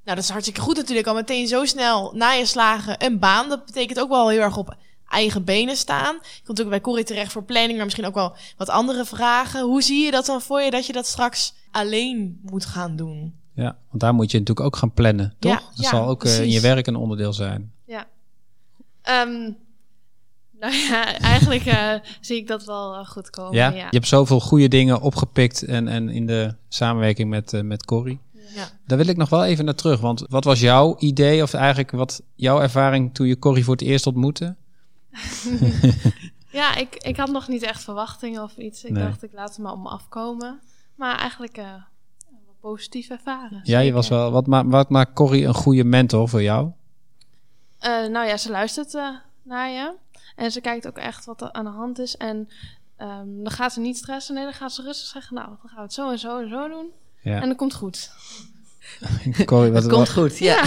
[0.03, 1.07] Nou, dat is hartstikke goed natuurlijk.
[1.07, 3.49] Al meteen zo snel na je slagen een baan.
[3.49, 4.75] Dat betekent ook wel heel erg op
[5.09, 6.13] eigen benen staan.
[6.13, 9.61] Je komt natuurlijk bij Corrie terecht voor planning, maar misschien ook wel wat andere vragen.
[9.61, 13.35] Hoe zie je dat dan voor je dat je dat straks alleen moet gaan doen?
[13.53, 15.51] Ja, want daar moet je natuurlijk ook gaan plannen, toch?
[15.51, 17.71] Ja, dat ja, zal ook eh, in je werk een onderdeel zijn.
[19.07, 19.51] Ehm,
[20.59, 23.55] nou ja, eigenlijk eh, zie ik dat wel eh, goed komen.
[23.55, 23.69] ja?
[23.69, 23.75] Ja.
[23.75, 28.19] Je hebt zoveel goede dingen opgepikt en, en in de samenwerking met, eh, met Corrie.
[28.55, 28.69] Ja.
[28.85, 31.91] Daar wil ik nog wel even naar terug, want wat was jouw idee of eigenlijk
[31.91, 34.55] wat jouw ervaring toen je Corrie voor het eerst ontmoette?
[36.51, 38.83] Ja, ik, ik had nog niet echt verwachtingen of iets.
[38.83, 39.03] Ik Nee.
[39.03, 40.59] dacht, ik laat het maar op me afkomen.
[40.95, 43.59] Maar eigenlijk wel positief ervaren.
[43.63, 44.31] Ja, je was wel.
[44.31, 46.71] Wat, ma wat maakt Corrie een goede mentor voor jou?
[47.79, 49.09] Eh, nou ja, ze luistert eh,
[49.43, 49.93] naar je.
[50.35, 52.17] En ze kijkt ook echt wat er aan de hand is.
[52.17, 52.49] En
[52.95, 54.35] ehm, dan gaat ze niet stressen.
[54.35, 55.35] Nee, dan gaat ze rustig zeggen...
[55.35, 56.91] Nou, dan gaan we het zo en zo en zo doen.
[57.21, 57.41] Ja.
[57.41, 58.11] En dat komt goed.
[59.45, 60.63] Corrie, wat, Het komt wat- goed, ja.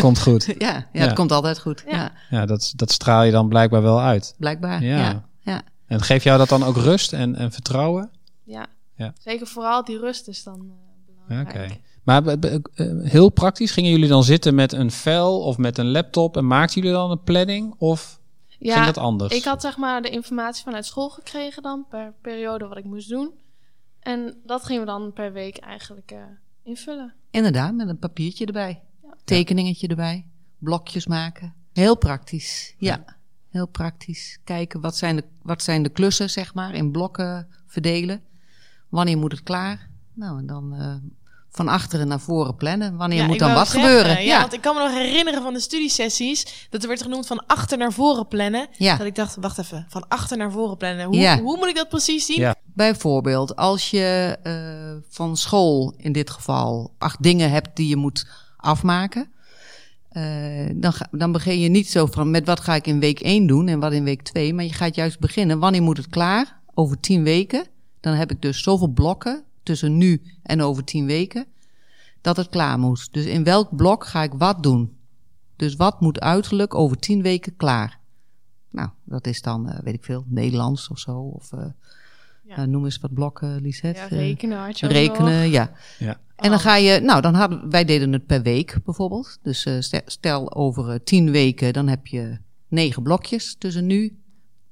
[0.00, 0.44] komt goed.
[0.44, 1.00] Ja, ja, Ja.
[1.00, 1.84] het komt altijd goed.
[1.86, 2.12] Ja.
[2.30, 4.34] Ja, dat, dat straal je dan blijkbaar wel uit.
[4.38, 4.82] blijkbaar.
[4.82, 4.98] Ja.
[4.98, 5.28] Ja.
[5.40, 5.62] Ja.
[5.86, 8.10] En geeft jou dat dan ook rust en, en vertrouwen?
[8.44, 8.66] Ja.
[8.94, 9.12] Ja.
[9.18, 10.66] Zeker vooral die rust is dan eh,
[11.06, 11.70] Ja, belangrijk.
[11.70, 11.80] Oké.
[12.02, 15.90] Maar be- eh, heel praktisch, gingen jullie dan zitten met een vel of met een
[15.90, 17.74] laptop en maakten jullie dan een planning?
[17.78, 18.20] Of
[18.58, 19.34] Ja, ging dat anders?
[19.34, 23.08] ik had zeg maar de informatie vanuit school gekregen dan per periode wat ik moest
[23.08, 23.30] doen.
[24.00, 26.18] En dat gingen we dan per week eigenlijk eh,
[26.62, 27.14] invullen.
[27.30, 28.82] Inderdaad, met een papiertje erbij.
[29.02, 29.08] Ja.
[29.24, 30.26] Tekeningetje erbij.
[30.58, 31.54] Blokjes maken.
[31.72, 32.74] Heel praktisch.
[32.78, 33.04] Ja,
[33.50, 34.38] heel praktisch.
[34.44, 38.22] Kijken wat zijn, de, wat zijn de klussen, zeg maar, in blokken verdelen.
[38.88, 39.88] Wanneer moet het klaar?
[40.14, 40.94] Nou, en dan eh,
[41.50, 42.96] van achteren naar voren plannen.
[42.96, 44.12] Wanneer Ja, moet dan wat zeggen, gebeuren?
[44.12, 46.66] Ja, Ja, want ik kan me nog herinneren van de studiesessies...
[46.70, 48.68] dat er werd genoemd van achter naar voren plannen.
[48.76, 48.96] ja.
[48.96, 51.06] Dat ik dacht, wacht even, van achter naar voren plannen.
[51.06, 51.40] Hoe, Ja.
[51.40, 52.54] hoe moet ik dat precies zien?
[52.78, 54.54] Bijvoorbeeld, als je eh,
[55.08, 59.30] van school in dit geval acht dingen hebt die je moet afmaken.
[60.08, 63.46] eh, dan, dan begin je niet zo van met wat ga ik in week 1
[63.46, 64.54] doen en wat in week 2.
[64.54, 65.58] Maar je gaat juist beginnen.
[65.58, 66.60] Wanneer moet het klaar?
[66.74, 67.66] Over 10 weken.
[68.00, 71.46] Dan heb ik dus zoveel blokken tussen nu en over 10 weken.
[72.20, 73.12] Dat het klaar moet.
[73.12, 74.96] Dus in welk blok ga ik wat doen?
[75.56, 77.98] Dus wat moet uiterlijk over 10 weken klaar?
[78.70, 81.18] Nou, dat is dan, eh, weet ik veel, Nederlands of zo.
[81.18, 81.50] Of
[82.48, 82.56] Ja.
[82.56, 84.00] eh, noem eens wat blokken, Lisette.
[84.00, 85.52] Ja, rekenen had je ook rekenen, nog.
[85.52, 85.70] ja.
[85.98, 86.20] Ja.
[86.36, 89.38] En dan ga je, nou, dan hadden wij deden het per week bijvoorbeeld.
[89.42, 94.18] Dus eh, stel, over eh, tien weken, dan heb je negen blokjes tussen nu.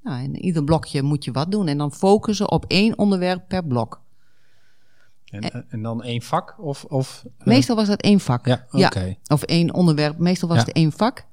[0.03, 3.63] Nou, in ieder blokje moet je wat doen en dan focussen op één onderwerp per
[3.63, 4.01] blok.
[5.25, 6.55] En, en dan één vak?
[6.59, 8.45] Of, of, Meestal was dat één vak.
[8.45, 9.15] Ja, oké.
[9.27, 10.17] Of één onderwerp.
[10.17, 10.63] Meestal was Ja.
[10.63, 11.25] het één vak.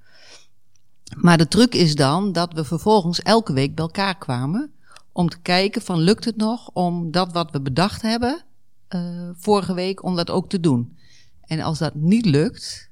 [1.17, 4.73] Maar de truc is dan dat we vervolgens elke week bij elkaar kwamen.
[5.17, 8.45] Om te kijken van lukt het nog om dat wat we bedacht hebben
[8.89, 10.97] eh, vorige week, om dat ook te doen.
[11.41, 12.91] En als dat niet lukt,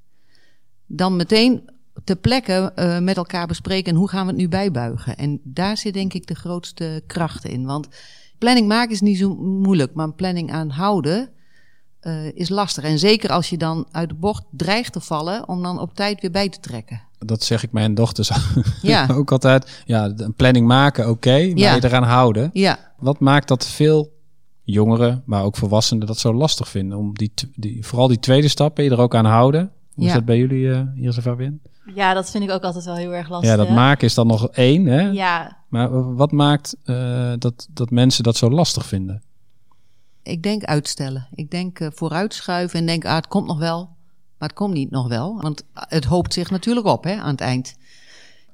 [0.87, 1.71] dan meteen
[2.05, 5.17] ter plekke eh, met elkaar bespreken en hoe gaan we het nu bijbuigen.
[5.17, 7.65] En daar zit denk ik de grootste kracht in.
[7.65, 7.89] Want
[8.39, 11.31] planning maken is niet zo moeilijk, maar planning aanhouden
[12.03, 12.85] eh, is lastig.
[12.85, 16.21] En zeker als je dan uit de bocht dreigt te vallen, om dan op tijd
[16.21, 17.01] weer bij te trekken.
[17.19, 18.31] Dat zeg ik mijn dochters
[18.83, 19.07] Ja.
[19.13, 19.83] ook altijd.
[19.85, 21.75] Ja, de- een planning maken, oké, maar Ja.
[21.75, 22.51] je eraan houden.
[22.53, 24.13] Ja, Wat maakt dat veel
[24.63, 26.99] jongeren, maar ook volwassenen, dat zo lastig vinden?
[26.99, 29.71] Om die, die, vooral die tweede stap, ben je er ook aan houden?
[29.95, 30.17] Hoe is Ja.
[30.17, 31.59] dat bij jullie, eh hier zo Fabienne?
[31.95, 33.51] Ja, dat vind ik ook altijd wel heel erg lastig.
[33.51, 35.01] Ja, dat maken is dan nog één, hè?
[35.11, 39.23] Ja, Maar wat maakt eh, dat, dat mensen dat zo lastig vinden?
[40.23, 41.29] Ik denk uitstellen.
[41.35, 43.85] Ik denk eh, vooruitschuiven en denk, ah, het komt nog wel.
[44.39, 45.41] Maar het komt niet nog wel.
[45.41, 47.77] Want het hoopt zich natuurlijk op hè, aan het eind.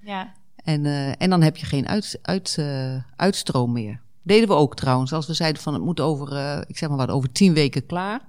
[0.00, 0.36] ja.
[0.56, 4.00] En, eh, en dan heb je geen uit, uit, eh, uitstroom meer.
[4.22, 5.12] Deden we ook trouwens.
[5.12, 6.28] Als we zeiden van het moet over,
[6.68, 8.20] ik zeg maar wat, over tien weken klaar.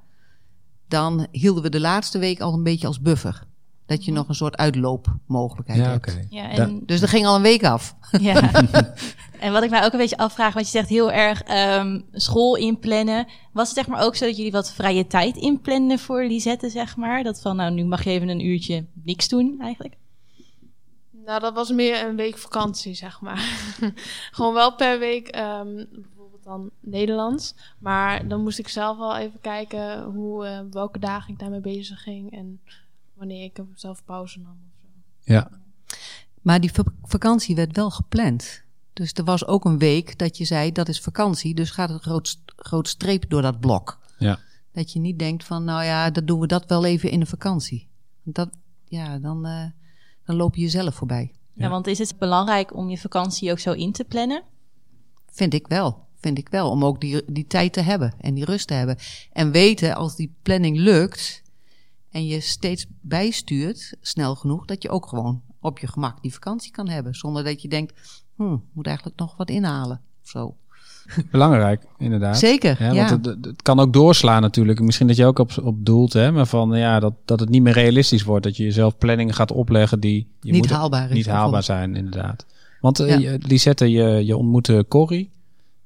[0.87, 3.43] Dan hielden we de laatste week al een beetje als buffer.
[3.89, 6.07] Dat je nog een soort uitloopmogelijkheid Ja, hebt.
[6.07, 6.25] oké.
[6.29, 7.95] ja, en, Dus er ging al een week af.
[8.21, 8.51] ja.
[9.39, 12.55] en wat ik mij ook een beetje afvraag, want je zegt heel erg ehm, school
[12.55, 13.27] inplannen.
[13.53, 16.95] Was het zeg maar ook zo dat jullie wat vrije tijd inplannen voor Lisette, zeg
[16.95, 17.23] maar?
[17.23, 19.95] Dat van, nou, nu mag je even een uurtje niks doen, eigenlijk.
[21.25, 23.43] Nou, dat was meer een week vakantie, zeg maar.
[24.31, 27.55] Gewoon wel per week, ehm, bijvoorbeeld dan Nederlands.
[27.79, 32.01] Maar dan moest ik zelf wel even kijken hoe, eh, welke dagen ik daarmee bezig
[32.01, 32.31] ging.
[32.31, 32.59] En
[33.19, 34.87] wanneer ik zelf pauze nam of zo.
[35.33, 35.49] Ja,
[36.41, 38.61] Maar die vak- vakantie werd wel gepland.
[38.93, 41.55] Dus er was ook een week dat je zei, dat is vakantie.
[41.55, 43.99] Dus gaat een groot, groot streep door dat blok.
[44.17, 44.39] ja.
[44.71, 47.25] Dat je niet denkt van, nou ja, dat doen we dat wel even in de
[47.25, 47.87] vakantie.
[48.23, 48.49] Dat,
[48.85, 49.65] ja, dan, eh,
[50.25, 51.31] dan loop je jezelf voorbij.
[51.53, 51.69] Ja.
[51.69, 54.43] want is het belangrijk om je vakantie ook zo in te plannen?
[55.31, 56.07] Vind ik wel.
[56.15, 56.69] Vind ik wel.
[56.69, 58.97] Om ook die, die tijd te hebben en die rust te hebben.
[59.31, 61.41] En weten als die planning lukt
[62.11, 66.71] en je steeds bijstuurt, snel genoeg, dat je ook gewoon op je gemak die vakantie
[66.71, 67.15] kan hebben.
[67.15, 70.55] Zonder dat je denkt, hm, moet eigenlijk nog wat inhalen of zo.
[71.31, 72.37] Belangrijk, inderdaad.
[72.39, 73.09] Zeker, Ja, ja.
[73.09, 74.79] want het, het kan ook doorslaan natuurlijk.
[74.79, 77.61] Misschien dat je ook op, op doelt, hè, maar van ja, dat, dat het niet
[77.61, 78.43] meer realistisch wordt.
[78.43, 81.95] Dat je jezelf planningen gaat opleggen die je Niet moet- haalbaar is, Niet haalbaar zijn,
[81.95, 82.45] inderdaad.
[82.81, 83.17] Want eh, Ja.
[83.31, 85.29] je- Lisette, je, je ontmoette Corrie.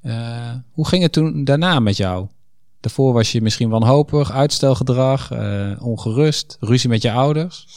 [0.01, 2.27] Eh, hoe ging het toen daarna met jou?
[2.83, 7.67] Daarvoor was je misschien wanhopig, uitstelgedrag, eh, ongerust, ruzie met je ouders.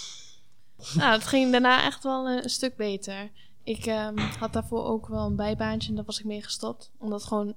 [0.94, 3.30] Nou, het ging daarna echt wel een, een stuk beter.
[3.64, 6.90] Ik ehm, had daarvoor ook wel een bijbaantje en daar was ik mee gestopt.
[6.98, 7.54] Omdat ik gewoon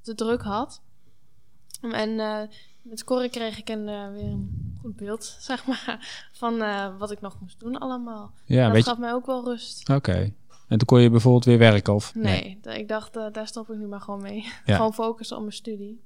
[0.00, 0.80] te druk had.
[1.80, 2.40] En eh,
[2.82, 7.10] met Corrie kreeg ik een, eh, weer een goed beeld, zeg maar, van eh, wat
[7.10, 8.32] ik nog moest doen allemaal.
[8.44, 8.82] Ja, dat je.
[8.82, 9.88] gaf mij ook wel rust.
[9.88, 10.32] Oké.
[10.68, 12.14] En toen kon je bijvoorbeeld weer werken of?
[12.14, 14.44] Nee, ik dacht, eh, daar stop ik nu maar gewoon mee.
[14.64, 14.76] Ja.
[14.76, 16.00] Gewoon focussen op mijn studie.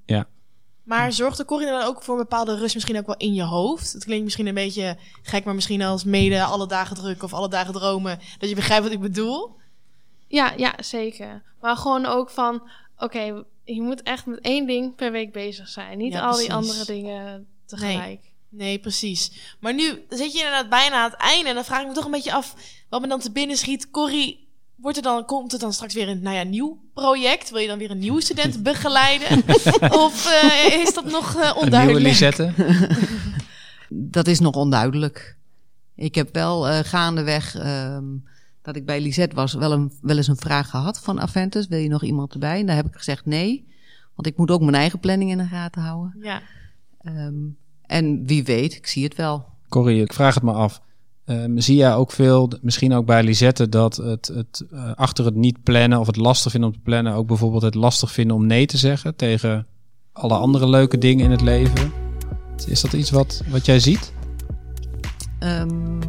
[0.89, 3.93] Maar zorgde Corrie dan ook voor een bepaalde rust misschien ook wel in je hoofd?
[3.93, 7.49] Het klinkt misschien een beetje gek, maar misschien als mede alle dagen druk of alle
[7.49, 9.57] dagen dromen, dat je begrijpt wat ik bedoel.
[10.27, 11.43] Ja, ja, zeker.
[11.61, 15.99] Maar gewoon ook van, oké, je moet echt met één ding per week bezig zijn.
[15.99, 18.33] Niet Ja, al die andere dingen tegelijk.
[18.49, 19.57] Nee, precies.
[19.61, 22.05] Maar nu zit je inderdaad bijna aan het einde en dan vraag ik me toch
[22.05, 22.55] een beetje af
[22.89, 23.91] wat me dan te binnen schiet.
[23.91, 24.48] Corrie,
[24.79, 27.51] wordt er dan, komt het dan straks weer een nou ja, nieuw project?
[27.51, 29.43] Wil je dan weer een nieuwe student begeleiden?
[30.05, 32.05] of eh, is dat nog eh, Een nieuwe onduidelijk?
[32.05, 32.53] Lisette?
[33.89, 35.37] Dat is nog onduidelijk.
[35.95, 38.05] Ik heb wel eh, gaandeweg, ehm,
[38.63, 41.67] dat ik bij Lisette was, wel, een, wel eens een vraag gehad van Aventus.
[41.67, 42.61] Wil je nog iemand erbij?
[42.61, 43.67] En daar heb ik gezegd nee.
[44.15, 46.17] Want ik moet ook mijn eigen planning in de gaten houden.
[46.21, 46.43] Ja.
[47.01, 47.35] Ehm,
[47.83, 49.47] en wie weet, ik zie het wel.
[49.69, 50.81] Corrie, ik vraag het me af.
[51.29, 55.35] Ehm, zie jij ook veel, misschien ook bij Lisette, dat het, het eh, achter het
[55.35, 58.47] niet plannen of het lastig vinden om te plannen, ook bijvoorbeeld het lastig vinden om
[58.47, 59.67] nee te zeggen tegen
[60.13, 61.93] alle andere leuke dingen in het leven?
[62.67, 64.13] Is dat iets wat, wat jij ziet?
[65.39, 66.01] Ehm,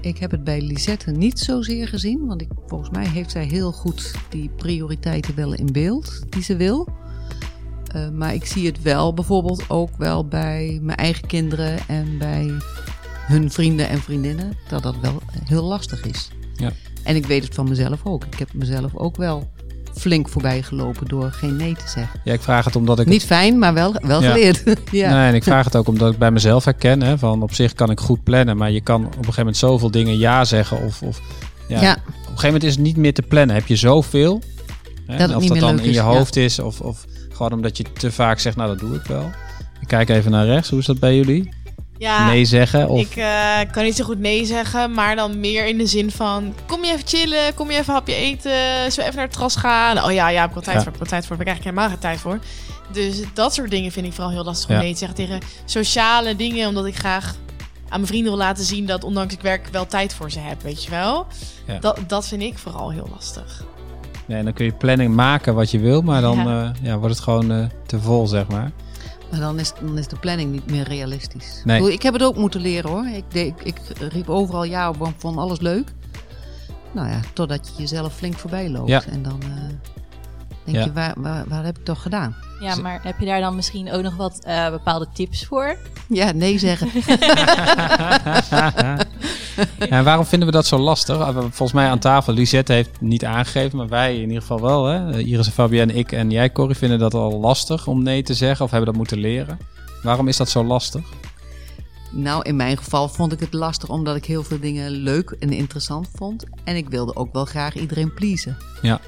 [0.00, 2.26] ik heb het bij Lisette niet zozeer gezien.
[2.26, 6.56] Want ik, volgens mij heeft zij heel goed die prioriteiten wel in beeld die ze
[6.56, 6.88] wil.
[7.86, 12.52] Eh, maar ik zie het wel bijvoorbeeld ook wel bij mijn eigen kinderen en bij
[13.26, 14.52] hun vrienden en vriendinnen.
[14.68, 16.28] Dat dat wel heel lastig is.
[16.54, 16.70] Ja.
[17.02, 18.24] En ik weet het van mezelf ook.
[18.24, 19.50] Ik heb mezelf ook wel
[19.94, 22.20] flink voorbij gelopen door geen nee te zeggen.
[22.24, 23.06] Ja, ik vraag het omdat ik.
[23.06, 24.30] Niet fijn, maar wel, wel Ja.
[24.32, 24.62] geleerd.
[24.90, 25.10] ja.
[25.16, 27.02] Nee, en ik vraag het ook omdat ik bij mezelf herken.
[27.02, 29.56] Hè, van op zich kan ik goed plannen, maar je kan op een gegeven moment
[29.56, 30.82] zoveel dingen ja zeggen.
[30.82, 31.20] Of, of
[31.68, 31.92] ja, Ja.
[31.92, 33.54] op een gegeven moment is het niet meer te plannen.
[33.56, 34.42] Heb je zoveel?
[35.06, 38.12] Hè, Dat of dat dan in je hoofd is, of, of gewoon omdat je te
[38.12, 39.30] vaak zegt, nou dat doe ik wel.
[39.80, 40.70] Ik kijk even naar rechts.
[40.70, 41.48] Hoe is dat bij jullie?
[42.04, 42.88] Ja, Nee zeggen?
[42.88, 43.00] Of...
[43.00, 46.54] ik eh, kan niet zo goed nee zeggen, maar dan meer in de zin van...
[46.66, 49.32] Kom je even chillen, kom je even een hapje eten, zullen we even naar het
[49.32, 50.04] terras gaan?
[50.04, 50.82] Oh ja, ja, heb ik wel tijd Ja.
[50.82, 51.36] voor, heb ik wel tijd voor.
[51.36, 52.38] Heb ik eigenlijk helemaal geen tijd voor.
[52.92, 54.80] Dus dat soort dingen vind ik vooral heel lastig om Ja.
[54.80, 56.68] nee te zeggen tegen sociale dingen.
[56.68, 57.34] Omdat ik graag
[57.88, 60.62] aan mijn vrienden wil laten zien dat ondanks ik werk wel tijd voor ze heb,
[60.62, 61.26] weet je wel?
[61.66, 61.78] Ja.
[61.78, 63.64] Dat, dat vind ik vooral heel lastig.
[64.26, 66.72] Nee, dan kun je planning maken wat je wil, maar dan Ja.
[66.82, 68.70] ja, wordt het gewoon eh, te vol, zeg maar.
[69.34, 71.62] Maar dan is, dan is de planning niet meer realistisch.
[71.64, 71.76] Nee.
[71.76, 73.06] Ik, bedoel, ik heb het ook moeten leren hoor.
[73.06, 73.78] Ik, deed, ik, ik
[74.12, 75.88] riep overal ja op, want vond alles leuk.
[76.92, 78.88] Nou ja, totdat je jezelf flink voorbij loopt.
[78.88, 79.02] Ja.
[79.10, 79.48] En dan eh,
[80.64, 80.84] denk Ja.
[80.84, 82.36] je, waar, waar, waar heb ik toch gedaan?
[82.60, 85.76] Ja, maar heb je daar dan misschien ook nog wat eh, bepaalde tips voor?
[86.08, 86.88] Ja, nee zeggen.
[89.88, 91.18] En waarom vinden we dat zo lastig?
[91.18, 94.84] Ah, Volgens mij aan tafel, Lisette heeft niet aangegeven, maar wij in ieder geval wel.
[94.84, 95.18] Hè?
[95.18, 98.64] Iris en Fabienne, ik en jij, Corrie, vinden dat al lastig om nee te zeggen
[98.64, 99.58] of hebben dat moeten leren.
[100.02, 101.02] Waarom is dat zo lastig?
[102.14, 105.52] nou, in mijn geval vond ik het lastig omdat ik heel veel dingen leuk en
[105.52, 106.44] interessant vond.
[106.64, 108.56] En ik wilde ook wel graag iedereen pleasen.
[108.82, 109.00] Ja.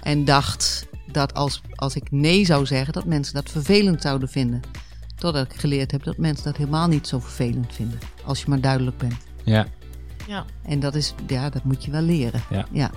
[0.00, 4.60] En dacht dat als, als ik nee zou zeggen, dat mensen dat vervelend zouden vinden.
[5.16, 7.98] Totdat ik geleerd heb dat mensen dat helemaal niet zo vervelend vinden.
[8.24, 9.16] Als je maar duidelijk bent.
[9.44, 9.66] Ja,
[10.26, 10.44] Ja.
[10.68, 12.42] En dat is, ja, dat moet je wel leren.
[12.50, 12.66] Ja.
[12.72, 12.90] Ja.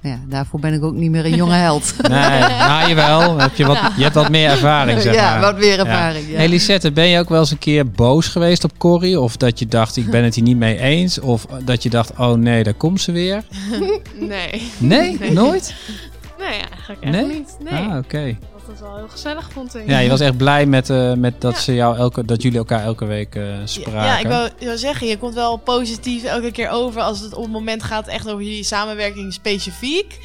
[0.00, 1.94] Ja, daarvoor ben ik ook niet meer een jonge held.
[2.08, 5.40] nee, nou jawel, heb je, wat, je hebt wat meer ervaring, zeg ja, maar.
[5.40, 6.28] wat meer ervaring.
[6.28, 6.36] Ja.
[6.36, 9.20] Hey Lisette, ben je ook wel eens een keer boos geweest op Corrie?
[9.20, 11.20] Of dat je dacht, ik ben het hier niet mee eens?
[11.20, 13.44] Of dat je dacht, oh nee, daar komt ze weer?
[14.20, 14.70] Nee.
[14.78, 15.74] Nee, nooit?
[16.38, 17.26] Nee, eigenlijk echt Nee?
[17.26, 17.56] niet.
[17.70, 17.72] Nee.
[17.88, 18.36] Ah, oké.
[18.66, 19.88] Dat wel heel gezellig, vond ik.
[19.88, 21.60] Ja, je was echt blij met, eh, met dat, Ja.
[21.60, 24.02] ze jou elke, dat jullie elkaar elke week eh, spraken.
[24.02, 27.52] ja, ik wou zeggen, je komt wel positief elke keer over als het op het
[27.52, 30.18] moment gaat echt over jullie samenwerking specifiek.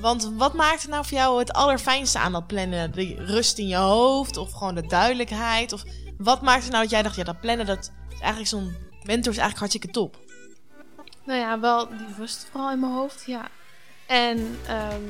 [0.00, 2.92] Want wat maakt het nou voor jou het allerfijnste aan dat plannen?
[2.92, 5.72] De rust in je hoofd of gewoon de duidelijkheid?
[5.72, 5.82] Of
[6.18, 9.32] wat maakt het nou dat jij dacht, ja, dat plannen, dat is eigenlijk zo'n mentor
[9.32, 10.16] is eigenlijk hartstikke top.
[11.24, 13.48] Nou ja, wel die rust vooral in mijn hoofd, ja.
[14.06, 15.02] En ehm,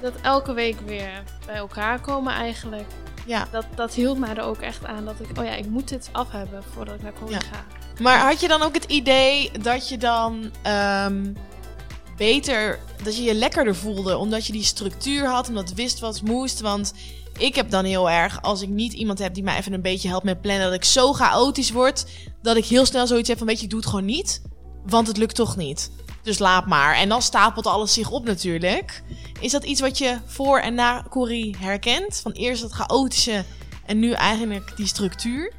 [0.00, 2.86] dat elke week weer bij elkaar komen eigenlijk.
[3.26, 3.48] Ja.
[3.50, 6.08] Dat, dat hield mij er ook echt aan dat ik, oh ja, ik moet dit
[6.12, 7.38] af hebben voordat ik naar Ja.
[7.38, 7.64] ga.
[8.02, 11.32] Maar had je dan ook het idee dat je dan ehm,
[12.16, 16.60] beter, dat je je lekkerder voelde, omdat je die structuur had, omdat wist wat moest?
[16.60, 16.92] Want
[17.38, 20.08] ik heb dan heel erg, als ik niet iemand heb die mij even een beetje
[20.08, 22.06] helpt met plannen, dat ik zo chaotisch word,
[22.42, 24.42] dat ik heel snel zoiets heb van, weet je, ik doe het gewoon niet,
[24.86, 25.90] want het lukt toch niet.
[26.28, 26.94] Dus laat maar.
[26.94, 29.02] En dan stapelt alles zich op natuurlijk.
[29.40, 32.20] Is dat iets wat je voor en na Corrie herkent?
[32.22, 33.44] Van eerst dat chaotische
[33.86, 35.52] en nu eigenlijk die structuur?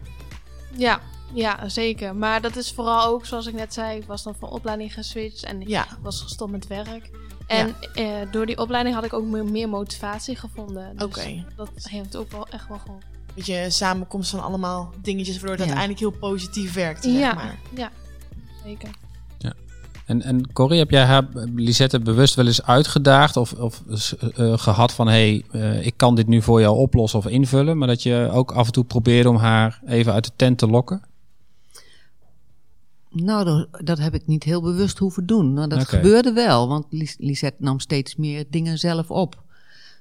[0.78, 1.00] Ja,
[1.34, 2.16] ja, zeker.
[2.16, 5.44] Maar dat is vooral ook, zoals ik net zei, ik was dan van opleiding geswitcht
[5.44, 5.88] en ik Ja.
[6.02, 7.10] was gestopt met werk.
[7.48, 10.98] En eh, door die opleiding had ik ook meer, meer motivatie gevonden.
[10.98, 13.08] Dus dat heeft ook wel echt wel geholpen.
[13.36, 15.66] beetje samenkomst van allemaal dingetjes, waardoor het Ja.
[15.76, 17.04] uiteindelijk heel positief werkt.
[17.04, 17.58] Zeg Ja, maar.
[17.76, 17.92] ja,
[18.64, 18.90] zeker.
[20.10, 23.84] En, en Corrie, heb jij haar, Lisette, bewust wel eens uitgedaagd of, of
[24.36, 25.08] eh, gehad van...
[25.08, 27.78] hé, hey, eh, ik kan dit nu voor jou oplossen of invullen...
[27.78, 30.68] maar dat je ook af en toe probeerde om haar even uit de tent te
[30.68, 31.02] lokken?
[33.10, 35.54] Nou, dat, dat heb ik niet heel bewust hoeven doen.
[35.54, 39.44] Nou, dat gebeurde wel, want Lis- Lisette nam steeds meer dingen zelf op.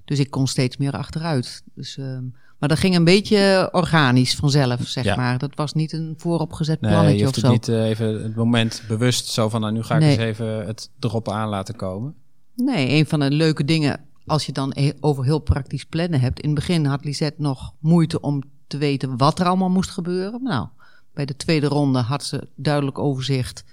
[0.08, 1.62] Dus ik kon steeds meer achteruit.
[1.74, 2.22] Dus, ehm,
[2.58, 5.16] maar dat ging een beetje organisch vanzelf, zeg Ja.
[5.16, 5.38] maar.
[5.38, 8.34] Dat was niet een vooropgezet Nee, je plannetje hoeft of het niet eh, even het
[8.36, 9.60] moment bewust zo van...
[9.60, 10.10] nou, nu ga ik Nee.
[10.10, 12.14] eens even het erop aan laten komen.
[12.54, 16.40] Nee, een van de leuke dingen, als je dan over heel praktisch plannen hebt.
[16.40, 20.42] In het begin had Lisette nog moeite om te weten wat er allemaal moest gebeuren.
[20.42, 20.66] Nou,
[21.14, 23.64] bij de tweede ronde had ze duidelijk overzicht.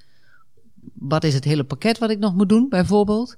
[0.93, 3.35] Wat is het hele pakket wat ik nog moet doen, bijvoorbeeld?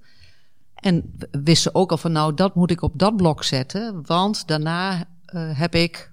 [0.77, 4.05] En w- wist ze ook al van, nou, dat moet ik op dat blok zetten.
[4.05, 6.11] Want daarna eh, heb ik,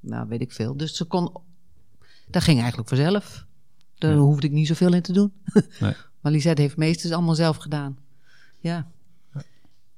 [0.00, 0.76] nou, weet ik veel.
[0.76, 1.32] Dus ze kon,
[2.26, 3.44] dat ging eigenlijk vanzelf.
[3.98, 4.16] Daar Ja.
[4.18, 5.32] hoefde ik niet zoveel in te doen.
[5.80, 5.94] Nee.
[6.20, 7.98] Maar Lisette heeft meestens allemaal zelf gedaan.
[8.58, 8.86] Ja.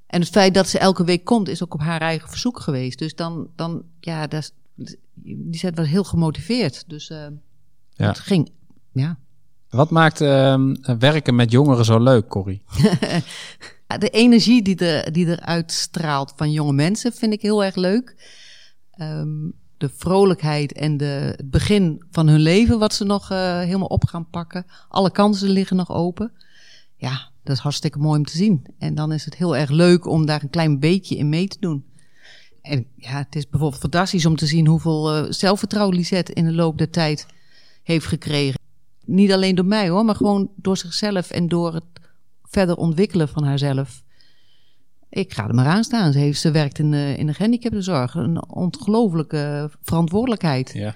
[0.07, 2.99] En het feit dat ze elke week komt, is ook op haar eigen verzoek geweest.
[2.99, 4.41] Dus dan, dan ja, dat
[4.75, 6.83] is, Lisette was heel gemotiveerd.
[6.89, 7.31] Dus Ja.
[7.95, 8.51] het ging,
[8.91, 9.17] ja.
[9.69, 12.63] Wat maakt ehm, werken met jongeren zo leuk, Corrie?
[13.97, 14.75] De energie die,
[15.11, 18.15] die eruit straalt van jonge mensen vind ik heel erg leuk.
[18.91, 23.87] Ehm, de vrolijkheid en de, het begin van hun leven, wat ze nog eh, helemaal
[23.87, 24.65] op gaan pakken.
[24.89, 26.31] Alle kansen liggen nog open.
[26.95, 28.65] Ja, dat is hartstikke mooi om te zien.
[28.77, 31.57] En dan is het heel erg leuk om daar een klein beetje in mee te
[31.59, 31.85] doen.
[32.61, 36.53] En ja, het is bijvoorbeeld fantastisch om te zien hoeveel eh, zelfvertrouwen Lisette in de
[36.53, 37.25] loop der tijd
[37.83, 38.59] heeft gekregen.
[39.05, 41.83] Niet alleen door mij hoor, maar gewoon door zichzelf en door het
[42.53, 44.03] verder ontwikkelen van haarzelf.
[45.09, 46.11] Ik ga er maar aan staan.
[46.11, 48.15] Ze, heeft, ze werkt in de, in de gehandicaptenzorg.
[48.15, 50.71] Een ongelooflijke verantwoordelijkheid.
[50.73, 50.95] Ja.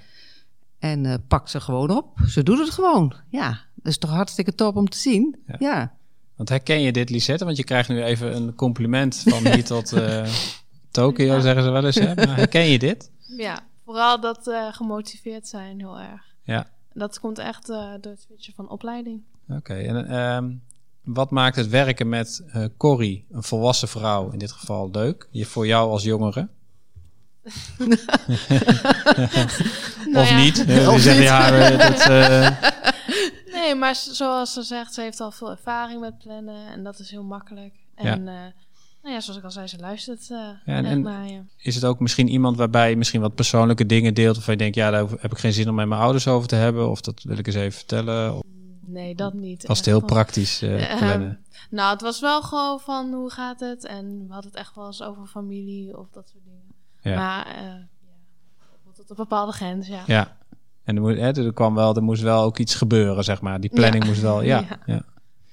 [0.79, 2.19] En eh pakt ze gewoon op.
[2.27, 3.13] Ze doet het gewoon.
[3.29, 5.35] Ja, dat is toch hartstikke top om te zien.
[5.47, 5.55] Ja.
[5.59, 5.95] Ja.
[6.35, 7.45] Want herken je dit, Lisette?
[7.45, 10.27] Want je krijgt nu even een compliment van hier tot eh,
[10.91, 11.95] Tokio, zeggen ze wel eens.
[11.95, 12.15] Hè?
[12.15, 13.11] Maar herken je dit?
[13.37, 16.35] Ja, vooral dat eh, gemotiveerd zijn heel erg.
[16.43, 16.67] Ja.
[16.93, 19.21] Dat komt echt eh, door het switchen van opleiding.
[19.47, 20.53] Oké, en ehm,
[21.07, 25.27] wat maakt het werken met eh Corrie, een volwassen vrouw in dit geval, leuk?
[25.31, 26.47] Je, voor jou als jongere?
[30.11, 30.37] Nou of ja.
[30.37, 30.65] niet?
[30.65, 32.07] Eh, zeggen, ja, eh, dat,
[33.55, 37.11] Nee, maar zoals ze zegt, ze heeft al veel ervaring met plannen en dat is
[37.11, 37.73] heel makkelijk.
[37.95, 38.33] En eh,
[39.01, 41.39] nou ja, zoals ik al zei, ze luistert en- echt en- naar je.
[41.57, 44.35] is het ook misschien iemand waarbij je misschien wat persoonlijke dingen deelt...
[44.35, 46.55] waarvan je denkt, ja, daar heb ik geen zin om met mijn ouders over te
[46.55, 46.89] hebben...
[46.89, 48.33] of dat wil ik eens even vertellen?
[48.35, 48.41] Of
[48.89, 49.67] Nee, dat niet.
[49.67, 51.39] was het heel praktisch eh, Ehm, plannen?
[51.69, 53.85] Nou, het was wel gewoon van hoe gaat het?
[53.85, 56.61] En we hadden het echt wel eens over familie of dat soort dingen.
[57.01, 57.15] Ja.
[57.15, 60.03] Maar eh, ja, tot een bepaalde grens, ja.
[60.07, 60.37] Ja.
[60.83, 63.59] En er, moet, hè, er kwam wel, er moest wel ook iets gebeuren, zeg maar.
[63.59, 64.09] Die planning Ja.
[64.09, 64.59] moest wel, ja.
[64.69, 64.79] Ja.
[64.85, 65.01] ja.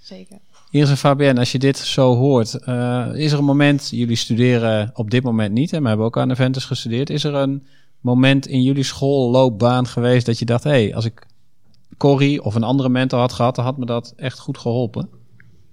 [0.01, 0.39] Zeker.
[0.71, 4.91] Iris en Fabienne, als je dit zo hoort, eh, is er een moment, jullie studeren
[4.95, 7.11] op dit moment niet, hè, maar hebben ook aan Aventus gestudeerd.
[7.11, 7.67] Is er een
[8.01, 11.27] moment in jullie schoolloopbaan geweest dat je dacht, hé, hey, als ik
[11.99, 15.09] Corrie of een andere mentor had gehad, dan had me dat echt goed geholpen?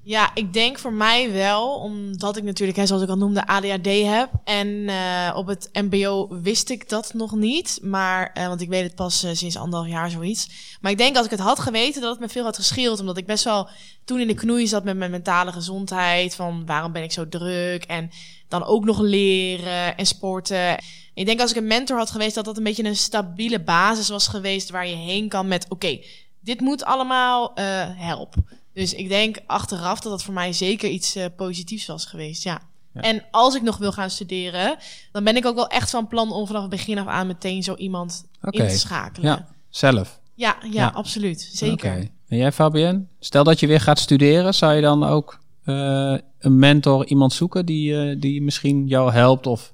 [0.04, 3.86] Ja, ik denk voor mij wel, omdat ik natuurlijk, hè, zoals ik al noemde, ADHD
[3.86, 4.30] heb.
[4.44, 7.80] En eh, op het MBO wist ik dat nog niet.
[7.82, 10.50] Maar, eh, want ik weet het pas eh, sinds anderhalf jaar zoiets.
[10.82, 13.00] Maar ik denk als ik het had geweten, dat het me veel had gescheeld.
[13.00, 13.70] Omdat ik best wel
[14.06, 16.36] toen in de knoei zat met mijn mentale gezondheid.
[16.36, 17.84] Van waarom ben ik zo druk?
[17.84, 18.10] En
[18.48, 20.78] dan ook nog leren en sporten.
[21.14, 24.10] Ik denk als ik een mentor had geweest, dat dat een beetje een stabiele basis
[24.10, 26.00] was geweest waar je heen kan met: oké,
[26.40, 28.36] dit moet allemaal eh help.
[28.74, 32.44] Dus ik denk achteraf dat dat voor mij zeker iets eh, positiefs was geweest.
[32.44, 32.62] Ja.
[32.94, 33.02] Ja.
[33.02, 34.78] En als ik nog wil gaan studeren,
[35.12, 37.64] dan ben ik ook wel echt van plan om vanaf het begin af aan meteen
[37.64, 39.30] zo iemand in te schakelen.
[39.30, 40.20] Ja, zelf.
[40.36, 40.88] ja, ja, Ja.
[40.88, 41.50] absoluut.
[41.54, 42.10] Zeker.
[42.28, 43.06] En jij, Fabienne?
[43.20, 47.66] Stel dat je weer gaat studeren, zou je dan ook eh, een mentor, iemand zoeken
[47.66, 49.74] die, die misschien jou helpt of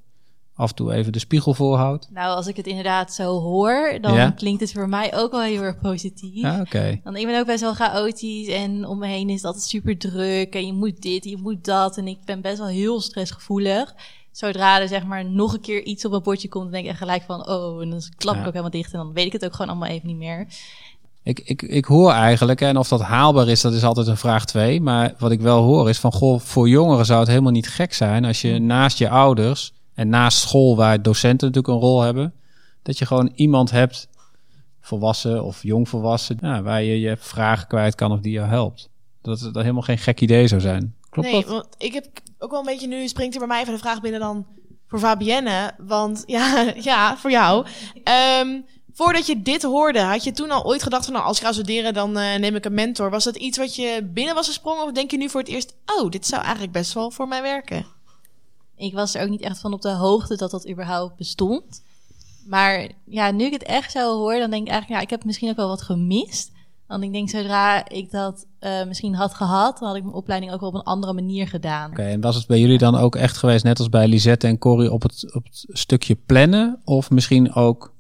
[0.58, 2.08] af en toe even de spiegel voorhoudt?
[2.12, 4.30] Nou, als ik het inderdaad zo hoor, dan Ja?
[4.30, 6.42] klinkt het voor mij ook wel heel erg positief.
[6.42, 7.00] Ja, oké.
[7.04, 9.98] Want ik ben ook best wel chaotisch en om me heen is het altijd super
[9.98, 11.98] druk en je moet dit, je moet dat.
[11.98, 13.96] En ik ben best wel heel stressgevoelig.
[14.32, 16.96] Zodra er zeg maar nog een keer iets op mijn bordje komt, dan denk ik
[16.96, 18.46] gelijk van, oh, en dan klap ik Ja.
[18.48, 20.48] ook helemaal dicht en dan weet ik het ook gewoon allemaal even niet meer.
[21.24, 24.46] Ik, ik, ik hoor eigenlijk, en of dat haalbaar is, dat is altijd een vraag
[24.46, 24.82] twee.
[24.82, 27.94] Maar wat ik wel hoor is van, goh, voor jongeren zou het helemaal niet gek
[27.94, 32.34] zijn als je naast je ouders en naast school, waar docenten natuurlijk een rol hebben,
[32.82, 34.08] dat je gewoon iemand hebt,
[34.82, 38.90] volwassen of jongvolwassen, ja, waar je je vragen kwijt kan of die jou helpt.
[39.22, 40.96] Dat het helemaal geen gek idee zou zijn.
[41.10, 41.50] Klopt nee, dat?
[41.52, 42.06] want ik heb
[42.40, 44.46] ook wel een beetje nu springt er bij mij even de vraag binnen dan
[44.88, 47.66] voor Fabienne, want ja, ja, voor jou.
[48.04, 48.62] Ehm,
[48.94, 51.52] voordat je dit hoorde, had je toen al ooit gedacht van, nou, als ik ga
[51.52, 53.10] studeren, dan eh, neem ik een mentor.
[53.10, 55.76] Was dat iets wat je binnen was gesprongen, of denk je nu voor het eerst,
[55.86, 57.97] oh, dit zou eigenlijk best wel voor mij werken?
[58.78, 61.84] Ik was er ook niet echt van op de hoogte dat dat überhaupt bestond.
[62.46, 65.26] Maar ja, nu ik het echt zo hoor, dan denk ik eigenlijk, ja, ik heb
[65.26, 66.52] misschien ook wel wat gemist.
[66.88, 70.52] Want ik denk, zodra ik dat eh, misschien had gehad, dan had ik mijn opleiding
[70.54, 71.90] ook wel op een andere manier gedaan.
[71.92, 74.58] Oké, en was het bij jullie dan ook echt geweest, net als bij Lisette en
[74.58, 76.82] Corrie, op het, op het stukje plannen?
[76.84, 77.94] Of misschien ook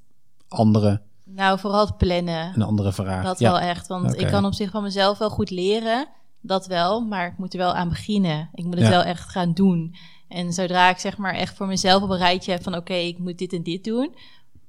[0.47, 2.51] andere, Nou, vooral het plannen.
[2.55, 3.23] een andere vraag?
[3.23, 3.51] Dat ja.
[3.51, 3.87] wel echt.
[3.87, 6.07] Want ik kan op zich van mezelf wel goed leren.
[6.41, 7.01] Dat wel.
[7.01, 8.49] Maar ik moet er wel aan beginnen.
[8.53, 8.89] Ik moet het Ja.
[8.89, 9.95] wel echt gaan doen.
[10.29, 13.17] En zodra ik zeg maar echt voor mezelf op een rijtje heb van oké, ik
[13.17, 14.15] moet dit en dit doen.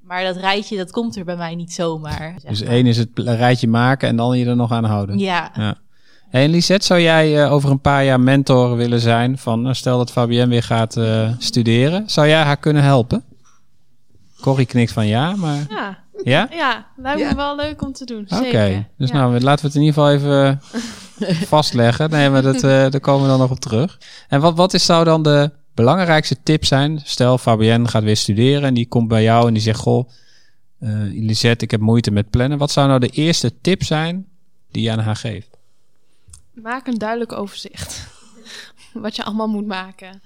[0.02, 2.34] Maar dat rijtje, dat komt er bij mij niet zomaar.
[2.40, 2.72] zeg Dus maar.
[2.72, 5.18] één is het rijtje maken en dan je er nog aan houden.
[5.18, 5.76] Ja, Ja.
[6.30, 9.74] Hey, en Lisette, zou jij eh, over een paar jaar mentor willen zijn van, nou,
[9.74, 13.24] stel dat Fabienne weer gaat eh, studeren, zou jij haar kunnen helpen?
[14.40, 16.48] Corrie knikt van ja, maar Ja, ja?
[16.50, 17.28] ja lijkt Ja.
[17.28, 18.26] me wel leuk om te doen.
[18.28, 19.14] Oké, dus ja.
[19.16, 20.60] nou, laten we het in ieder geval even
[21.56, 22.10] vastleggen.
[22.10, 23.98] Nee, maar dat, eh, daar komen we dan nog op terug.
[24.28, 27.00] En wat, wat is zou dan de belangrijkste tip zijn?
[27.04, 30.08] Stel, Fabienne gaat weer studeren en die komt bij jou en die zegt, goh,
[30.78, 32.58] eh Lisette, ik heb moeite met plannen.
[32.58, 34.26] Wat zou nou de eerste tip zijn
[34.70, 35.58] die je aan haar geeft?
[36.52, 38.06] Maak een duidelijk overzicht.
[38.92, 40.22] Wat je allemaal moet maken.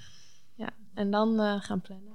[0.55, 2.11] Ja, en dan eh, gaan plannen.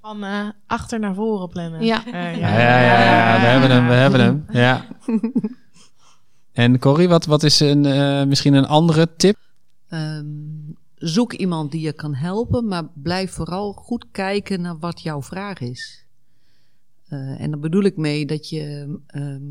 [0.00, 1.84] Van eh, achter naar voren plannen.
[1.84, 2.02] Ja.
[2.12, 4.46] Ja, ja, ja, ja, we hebben hem, we hebben hem.
[4.50, 4.84] Ja.
[6.56, 9.36] En Corrie, wat, wat is een, eh, misschien een andere tip?
[9.88, 10.26] Ehm,
[10.94, 15.60] zoek iemand die je kan helpen, maar blijf vooral goed kijken naar wat jouw vraag
[15.60, 16.04] is.
[17.08, 18.96] Eh, en daar bedoel ik mee dat je.
[19.06, 19.42] ehm,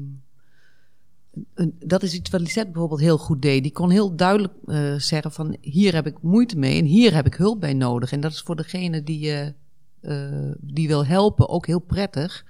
[1.53, 3.64] een- dat is iets wat Lisette bijvoorbeeld heel goed deed.
[3.64, 7.26] Die kon heel duidelijk eh, zeggen van hier heb ik moeite mee en hier heb
[7.26, 8.12] ik hulp bij nodig.
[8.12, 9.53] En dat is voor degene die je
[10.60, 12.45] die wil helpen ook heel prettig.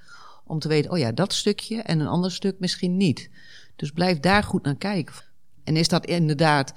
[0.46, 3.30] Om te weten, oh ja, dat stukje en een ander stuk misschien niet.
[3.76, 5.14] Dus blijf daar goed naar kijken.
[5.64, 6.74] En is dat inderdaad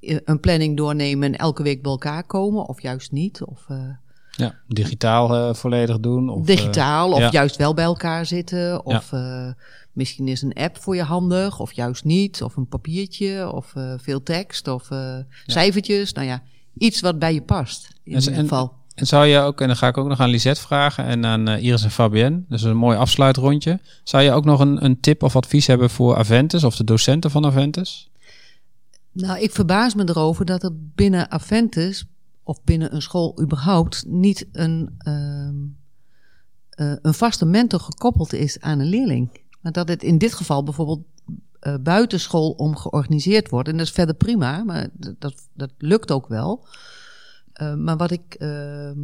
[0.00, 3.42] eh, een planning doornemen en elke week bij elkaar komen, of juist niet?
[3.42, 3.78] Of eh,
[4.30, 6.28] Ja, digitaal eh, volledig doen?
[6.28, 7.30] Of, digitaal, of ja.
[7.30, 8.86] juist wel bij elkaar zitten?
[8.86, 9.12] Of
[9.92, 12.42] misschien is een app voor je handig, of juist niet?
[12.42, 14.88] Of een papiertje, of veel tekst, of
[15.46, 16.12] cijfertjes.
[16.12, 16.42] Nou ja,
[16.74, 18.80] iets wat bij je past, in ieder geval.
[18.94, 21.48] En zou je ook, en dan ga ik ook nog aan Lisette vragen en aan
[21.48, 23.80] eh, Iris en Fabienne, dus een mooi afsluitrondje.
[24.04, 27.30] Zou je ook nog een, een tip of advies hebben voor Aventus of de docenten
[27.30, 28.10] van Aventus?
[29.12, 32.04] Nou, ik verbaas me erover dat er binnen Aventus,
[32.42, 35.54] of binnen een school überhaupt, niet een, ehm,
[36.70, 39.40] eh, een vaste mentor gekoppeld is aan een leerling.
[39.60, 41.00] Maar dat het in dit geval bijvoorbeeld
[41.62, 43.68] eh buitenschool om georganiseerd wordt.
[43.68, 44.88] En dat is verder prima, maar
[45.18, 46.66] dat, dat lukt ook wel.
[47.52, 48.98] Eh, maar wat ik ehm,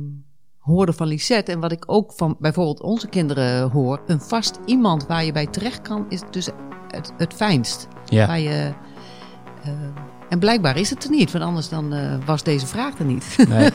[0.59, 5.07] hoorde van Lisette en wat ik ook van bijvoorbeeld onze kinderen hoor, een vast iemand
[5.07, 6.49] waar je bij terecht kan, is dus
[6.89, 7.89] het, het fijnst.
[8.05, 8.73] Ja, Waar je,
[9.63, 9.73] eh,
[10.29, 13.37] en blijkbaar is het er niet, want anders dan eh, was deze vraag er niet.
[13.49, 13.71] nee.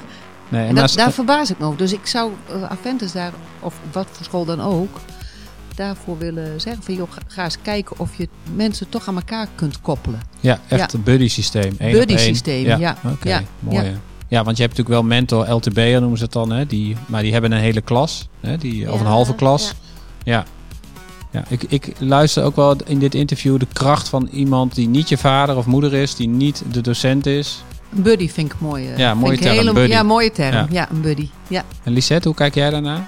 [0.50, 1.78] nee en dat, daar verbaas ik me over.
[1.78, 2.32] Dus ik zou
[2.70, 5.00] Aventus daar, of wat voor school dan ook,
[5.76, 9.82] daarvoor willen zeggen van joh, ga, eens kijken of je mensen toch aan elkaar kunt
[9.82, 10.20] koppelen.
[10.40, 10.98] ja, echt ja.
[10.98, 11.76] een buddy systeem.
[11.78, 12.98] Buddy systeem, ja.
[13.06, 13.98] Oké, Ja, mooi.
[14.34, 14.44] Ja.
[14.44, 16.66] want je hebt natuurlijk wel mentor LTB'er noemen ze het dan, hè?
[16.66, 18.58] Die, maar die hebben een hele klas, hè?
[18.58, 19.68] Die, of een halve klas.
[19.68, 19.74] ja.
[20.34, 20.46] Ja.
[21.32, 25.10] Ja, ik, ik luister ook wel in dit interview de kracht van iemand die niet
[25.10, 27.64] je vader of moeder is, die niet de docent is.
[27.96, 28.88] Een buddy vind ik mooi.
[28.90, 29.92] eh, Ja, mooie term, hele- buddy.
[29.92, 30.54] Ja, mooie term.
[30.54, 30.68] Ja.
[30.70, 31.30] Ja, een buddy.
[31.48, 31.64] Ja.
[31.84, 33.06] En Lisette, hoe kijk jij daarnaar?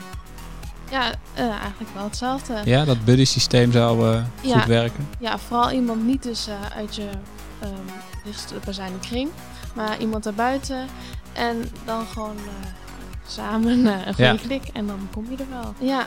[0.91, 2.53] Ja, eh, eigenlijk wel hetzelfde.
[2.65, 4.57] Ja, dat buddy systeem zou eh, Ja.
[4.57, 5.07] goed werken.
[5.19, 7.07] Ja, vooral iemand niet dus eh, uit je
[7.61, 7.71] ehm
[8.23, 9.29] dichtstbijzijnde kring,
[9.75, 10.87] maar iemand daarbuiten.
[11.33, 12.69] En dan gewoon eh,
[13.27, 14.35] samen eh, een goede Ja.
[14.35, 15.73] klik en dan kom je er wel.
[15.87, 16.05] Ja,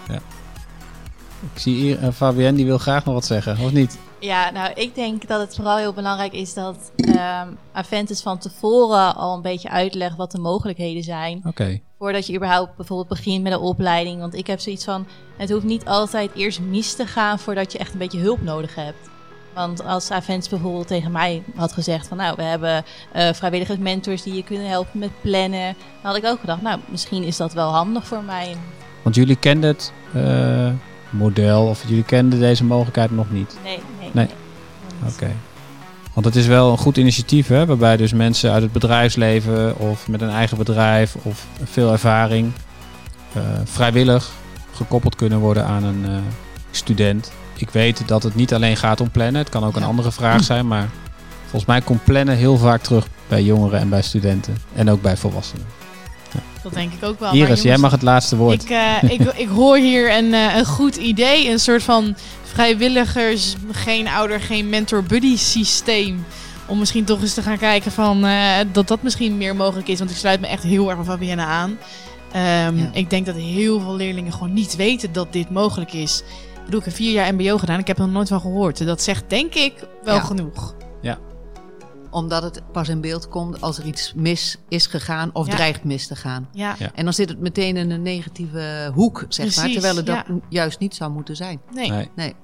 [1.54, 3.98] Ik zie hier uh, Fabienne, die wil graag nog wat zeggen, of niet?
[4.20, 9.14] Ja, nou, ik denk dat het vooral heel belangrijk is dat ehm Aventus van tevoren
[9.16, 11.40] al een beetje uitlegt wat de mogelijkheden zijn.
[11.44, 11.80] Oké.
[11.98, 14.20] Voordat je überhaupt bijvoorbeeld begint met een opleiding.
[14.20, 15.06] Want ik heb zoiets van,
[15.36, 18.74] het hoeft niet altijd eerst mis te gaan voordat je echt een beetje hulp nodig
[18.74, 19.08] hebt.
[19.58, 24.34] Want als Aventus bijvoorbeeld tegen mij had gezegd van nou, we hebben eh vrijwilligersmentors die
[24.34, 25.74] je kunnen helpen met plannen.
[26.02, 28.56] Dan had ik ook gedacht, nou, misschien is dat wel handig voor mij.
[29.02, 30.70] Want jullie kenden het eh,
[31.10, 33.58] model, of jullie kenden deze mogelijkheid nog niet?
[33.64, 34.10] Nee, nee.
[34.12, 34.28] Nee.
[35.12, 35.30] Oké.
[36.12, 37.66] Want het is wel een goed initiatief, hè?
[37.66, 42.52] waarbij dus mensen uit het bedrijfsleven of met een eigen bedrijf of veel ervaring
[43.32, 44.30] eh, vrijwillig
[44.72, 46.24] gekoppeld kunnen worden aan een
[46.70, 47.32] student.
[47.60, 50.44] Ik weet dat het niet alleen gaat om plannen, het kan ook een andere vraag
[50.44, 50.88] zijn, maar
[51.40, 55.16] volgens mij komt plannen heel vaak terug bij jongeren en bij studenten en ook bij
[55.16, 55.66] volwassenen.
[56.62, 57.32] Dat denk ik ook wel.
[57.32, 58.62] Iris, jij mag het laatste woord.
[58.62, 61.50] Ik, eh, ik, ik hoor hier een, eh, een goed idee.
[61.50, 66.24] Een soort van vrijwilligers, geen ouder, geen mentor buddy systeem.
[66.66, 69.98] Om misschien toch eens te gaan kijken van, eh, dat dat misschien meer mogelijk is.
[69.98, 71.78] Want ik sluit me echt heel erg bij Fabienne aan.
[72.32, 72.90] Ehm, Ja.
[72.92, 76.22] Ik denk dat heel veel leerlingen gewoon niet weten dat dit mogelijk is.
[76.68, 77.78] Ik bedoel, ik heb vier jaar mbo gedaan.
[77.78, 78.86] Ik heb er nog nooit van gehoord.
[78.86, 80.20] Dat zegt denk ik wel Ja.
[80.20, 80.74] genoeg.
[82.10, 85.54] Omdat het pas in beeld komt als er iets mis is gegaan of Ja.
[85.54, 86.48] dreigt mis te gaan.
[86.52, 86.90] Ja, Ja.
[86.94, 89.68] En dan zit het meteen in een negatieve hoek, zeg maar.
[89.70, 90.38] Terwijl het dat ja.
[90.48, 91.60] juist niet zou moeten zijn.
[91.72, 91.90] nee.
[91.90, 92.10] Nee.
[92.16, 92.34] Nee.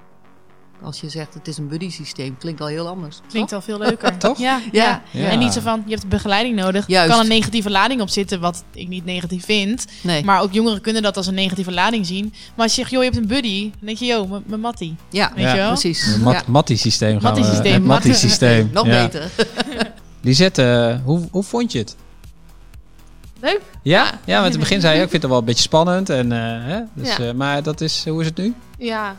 [0.82, 3.18] Als je zegt het is een buddy systeem, klinkt al heel anders.
[3.28, 4.16] Klinkt al veel leuker.
[4.18, 4.38] Toch?
[4.38, 5.02] Ja, Ja.
[5.10, 5.20] ja.
[5.20, 5.28] Ja.
[5.28, 6.86] En niet zo van, je hebt begeleiding nodig.
[6.86, 7.08] Juist.
[7.10, 9.86] Er kan een negatieve lading op zitten, wat ik niet negatief vind.
[10.00, 10.24] Nee.
[10.24, 12.24] Maar ook jongeren kunnen dat als een negatieve lading zien.
[12.54, 13.62] Maar als je zegt, joh, je hebt een buddy.
[13.70, 14.96] Dan denk je, joh, mijn- mattie.
[15.10, 15.50] ja, Weet Ja.
[15.50, 15.68] je wel?
[15.68, 16.06] precies.
[16.14, 16.42] Een mat Ja.
[16.46, 17.40] Mattie-systeem gaan we.
[17.40, 18.08] Mattie-systeem, het Matte.
[18.08, 18.70] Mattie-systeem.
[18.72, 19.30] Nog beter.
[20.20, 20.62] Lisette,
[20.98, 21.96] eh, hoe, hoe vond je het?
[23.40, 23.60] leuk.
[23.82, 26.10] Ja, ja, want in het begin zei je, ik vind het wel een beetje spannend.
[26.10, 26.80] En, eh, hè?
[26.94, 27.24] Dus, Ja.
[27.24, 28.54] eh, maar dat is, hoe is het nu?
[28.78, 29.16] Ja,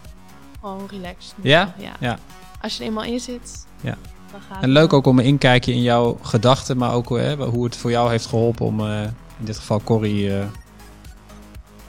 [0.65, 1.33] gewoon relaxed.
[1.41, 1.73] Ja?
[1.77, 1.91] ja?
[1.99, 2.17] Ja.
[2.61, 3.97] Als je er eenmaal in zit, Ja.
[4.31, 7.63] dan gaat En leuk ook om een inkijkje in jouw gedachten, maar ook hè, hoe
[7.65, 9.01] het voor jou heeft geholpen om eh,
[9.39, 10.45] in dit geval Corrie eh,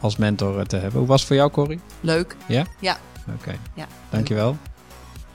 [0.00, 0.98] als mentor eh, te hebben.
[0.98, 1.80] Hoe was het voor jou, Corrie?
[2.00, 2.36] Leuk.
[3.34, 3.86] Oké, Ja.
[4.10, 4.56] dankjewel.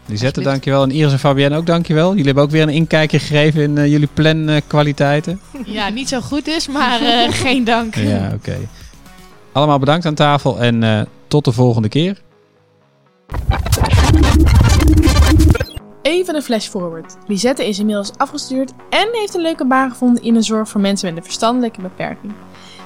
[0.06, 0.84] Lisette, dankjewel.
[0.84, 2.10] En Iris en Fabienne ook dankjewel.
[2.10, 5.40] Jullie hebben ook weer een inkijkje gegeven in eh, jullie plankwaliteiten.
[5.66, 7.96] Ja, niet zo goed dus, maar eh, geen dank.
[7.96, 8.58] Ja, oké.
[9.52, 12.22] Allemaal bedankt aan tafel en eh, tot de volgende keer.
[16.02, 17.16] Even een flash forward.
[17.28, 21.08] Lisette is inmiddels afgestudeerd en heeft een leuke baan gevonden in de zorg voor mensen
[21.08, 22.34] met een verstandelijke beperking.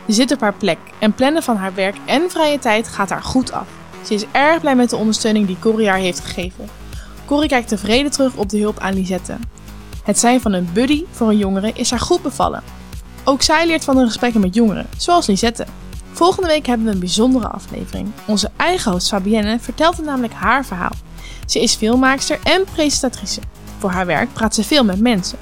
[0.07, 3.23] Ze zit op haar plek en plannen van haar werk en vrije tijd gaat haar
[3.23, 3.67] goed af.
[4.03, 6.69] Ze is erg blij met de ondersteuning die Corrie haar heeft gegeven.
[7.25, 9.37] Corrie kijkt tevreden terug op de hulp aan Lisette.
[10.03, 12.63] Het zijn van een buddy voor een jongere is haar goed bevallen.
[13.23, 15.65] Ook zij leert van de gesprekken met jongeren, zoals Lisette.
[16.11, 18.11] Volgende week hebben we een bijzondere aflevering.
[18.27, 20.91] Onze eigen host Fabienne vertelt er namelijk haar verhaal.
[21.45, 23.41] Ze is filmmaakster en presentatrice.
[23.77, 25.37] Voor haar werk praat ze veel met mensen.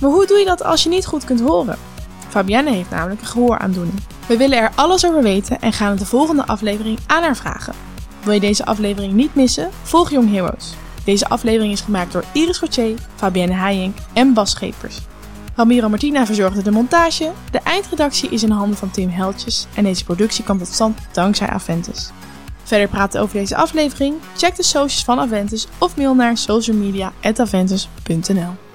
[0.00, 1.78] Maar hoe doe je dat als je niet goed kunt horen?
[2.28, 4.00] Fabienne heeft namelijk een gehooraandoening.
[4.26, 7.74] We willen er alles over weten en gaan het de volgende aflevering aan haar vragen.
[8.24, 9.70] Wil je deze aflevering niet missen?
[9.82, 10.74] Volg Young Heroes.
[11.04, 14.98] Deze aflevering is gemaakt door Iris Gauthier, Fabienne Hayenk en Bas Schepers.
[15.54, 20.04] Ramiro Martina verzorgde de montage, de eindredactie is in handen van Tim Heltjes en deze
[20.04, 22.10] productie kwam tot stand dankzij Aventus.
[22.70, 24.14] Verder praten over deze aflevering?
[24.36, 28.69] Check de socials van Aventus of mail naar socialmedia.aventus.nl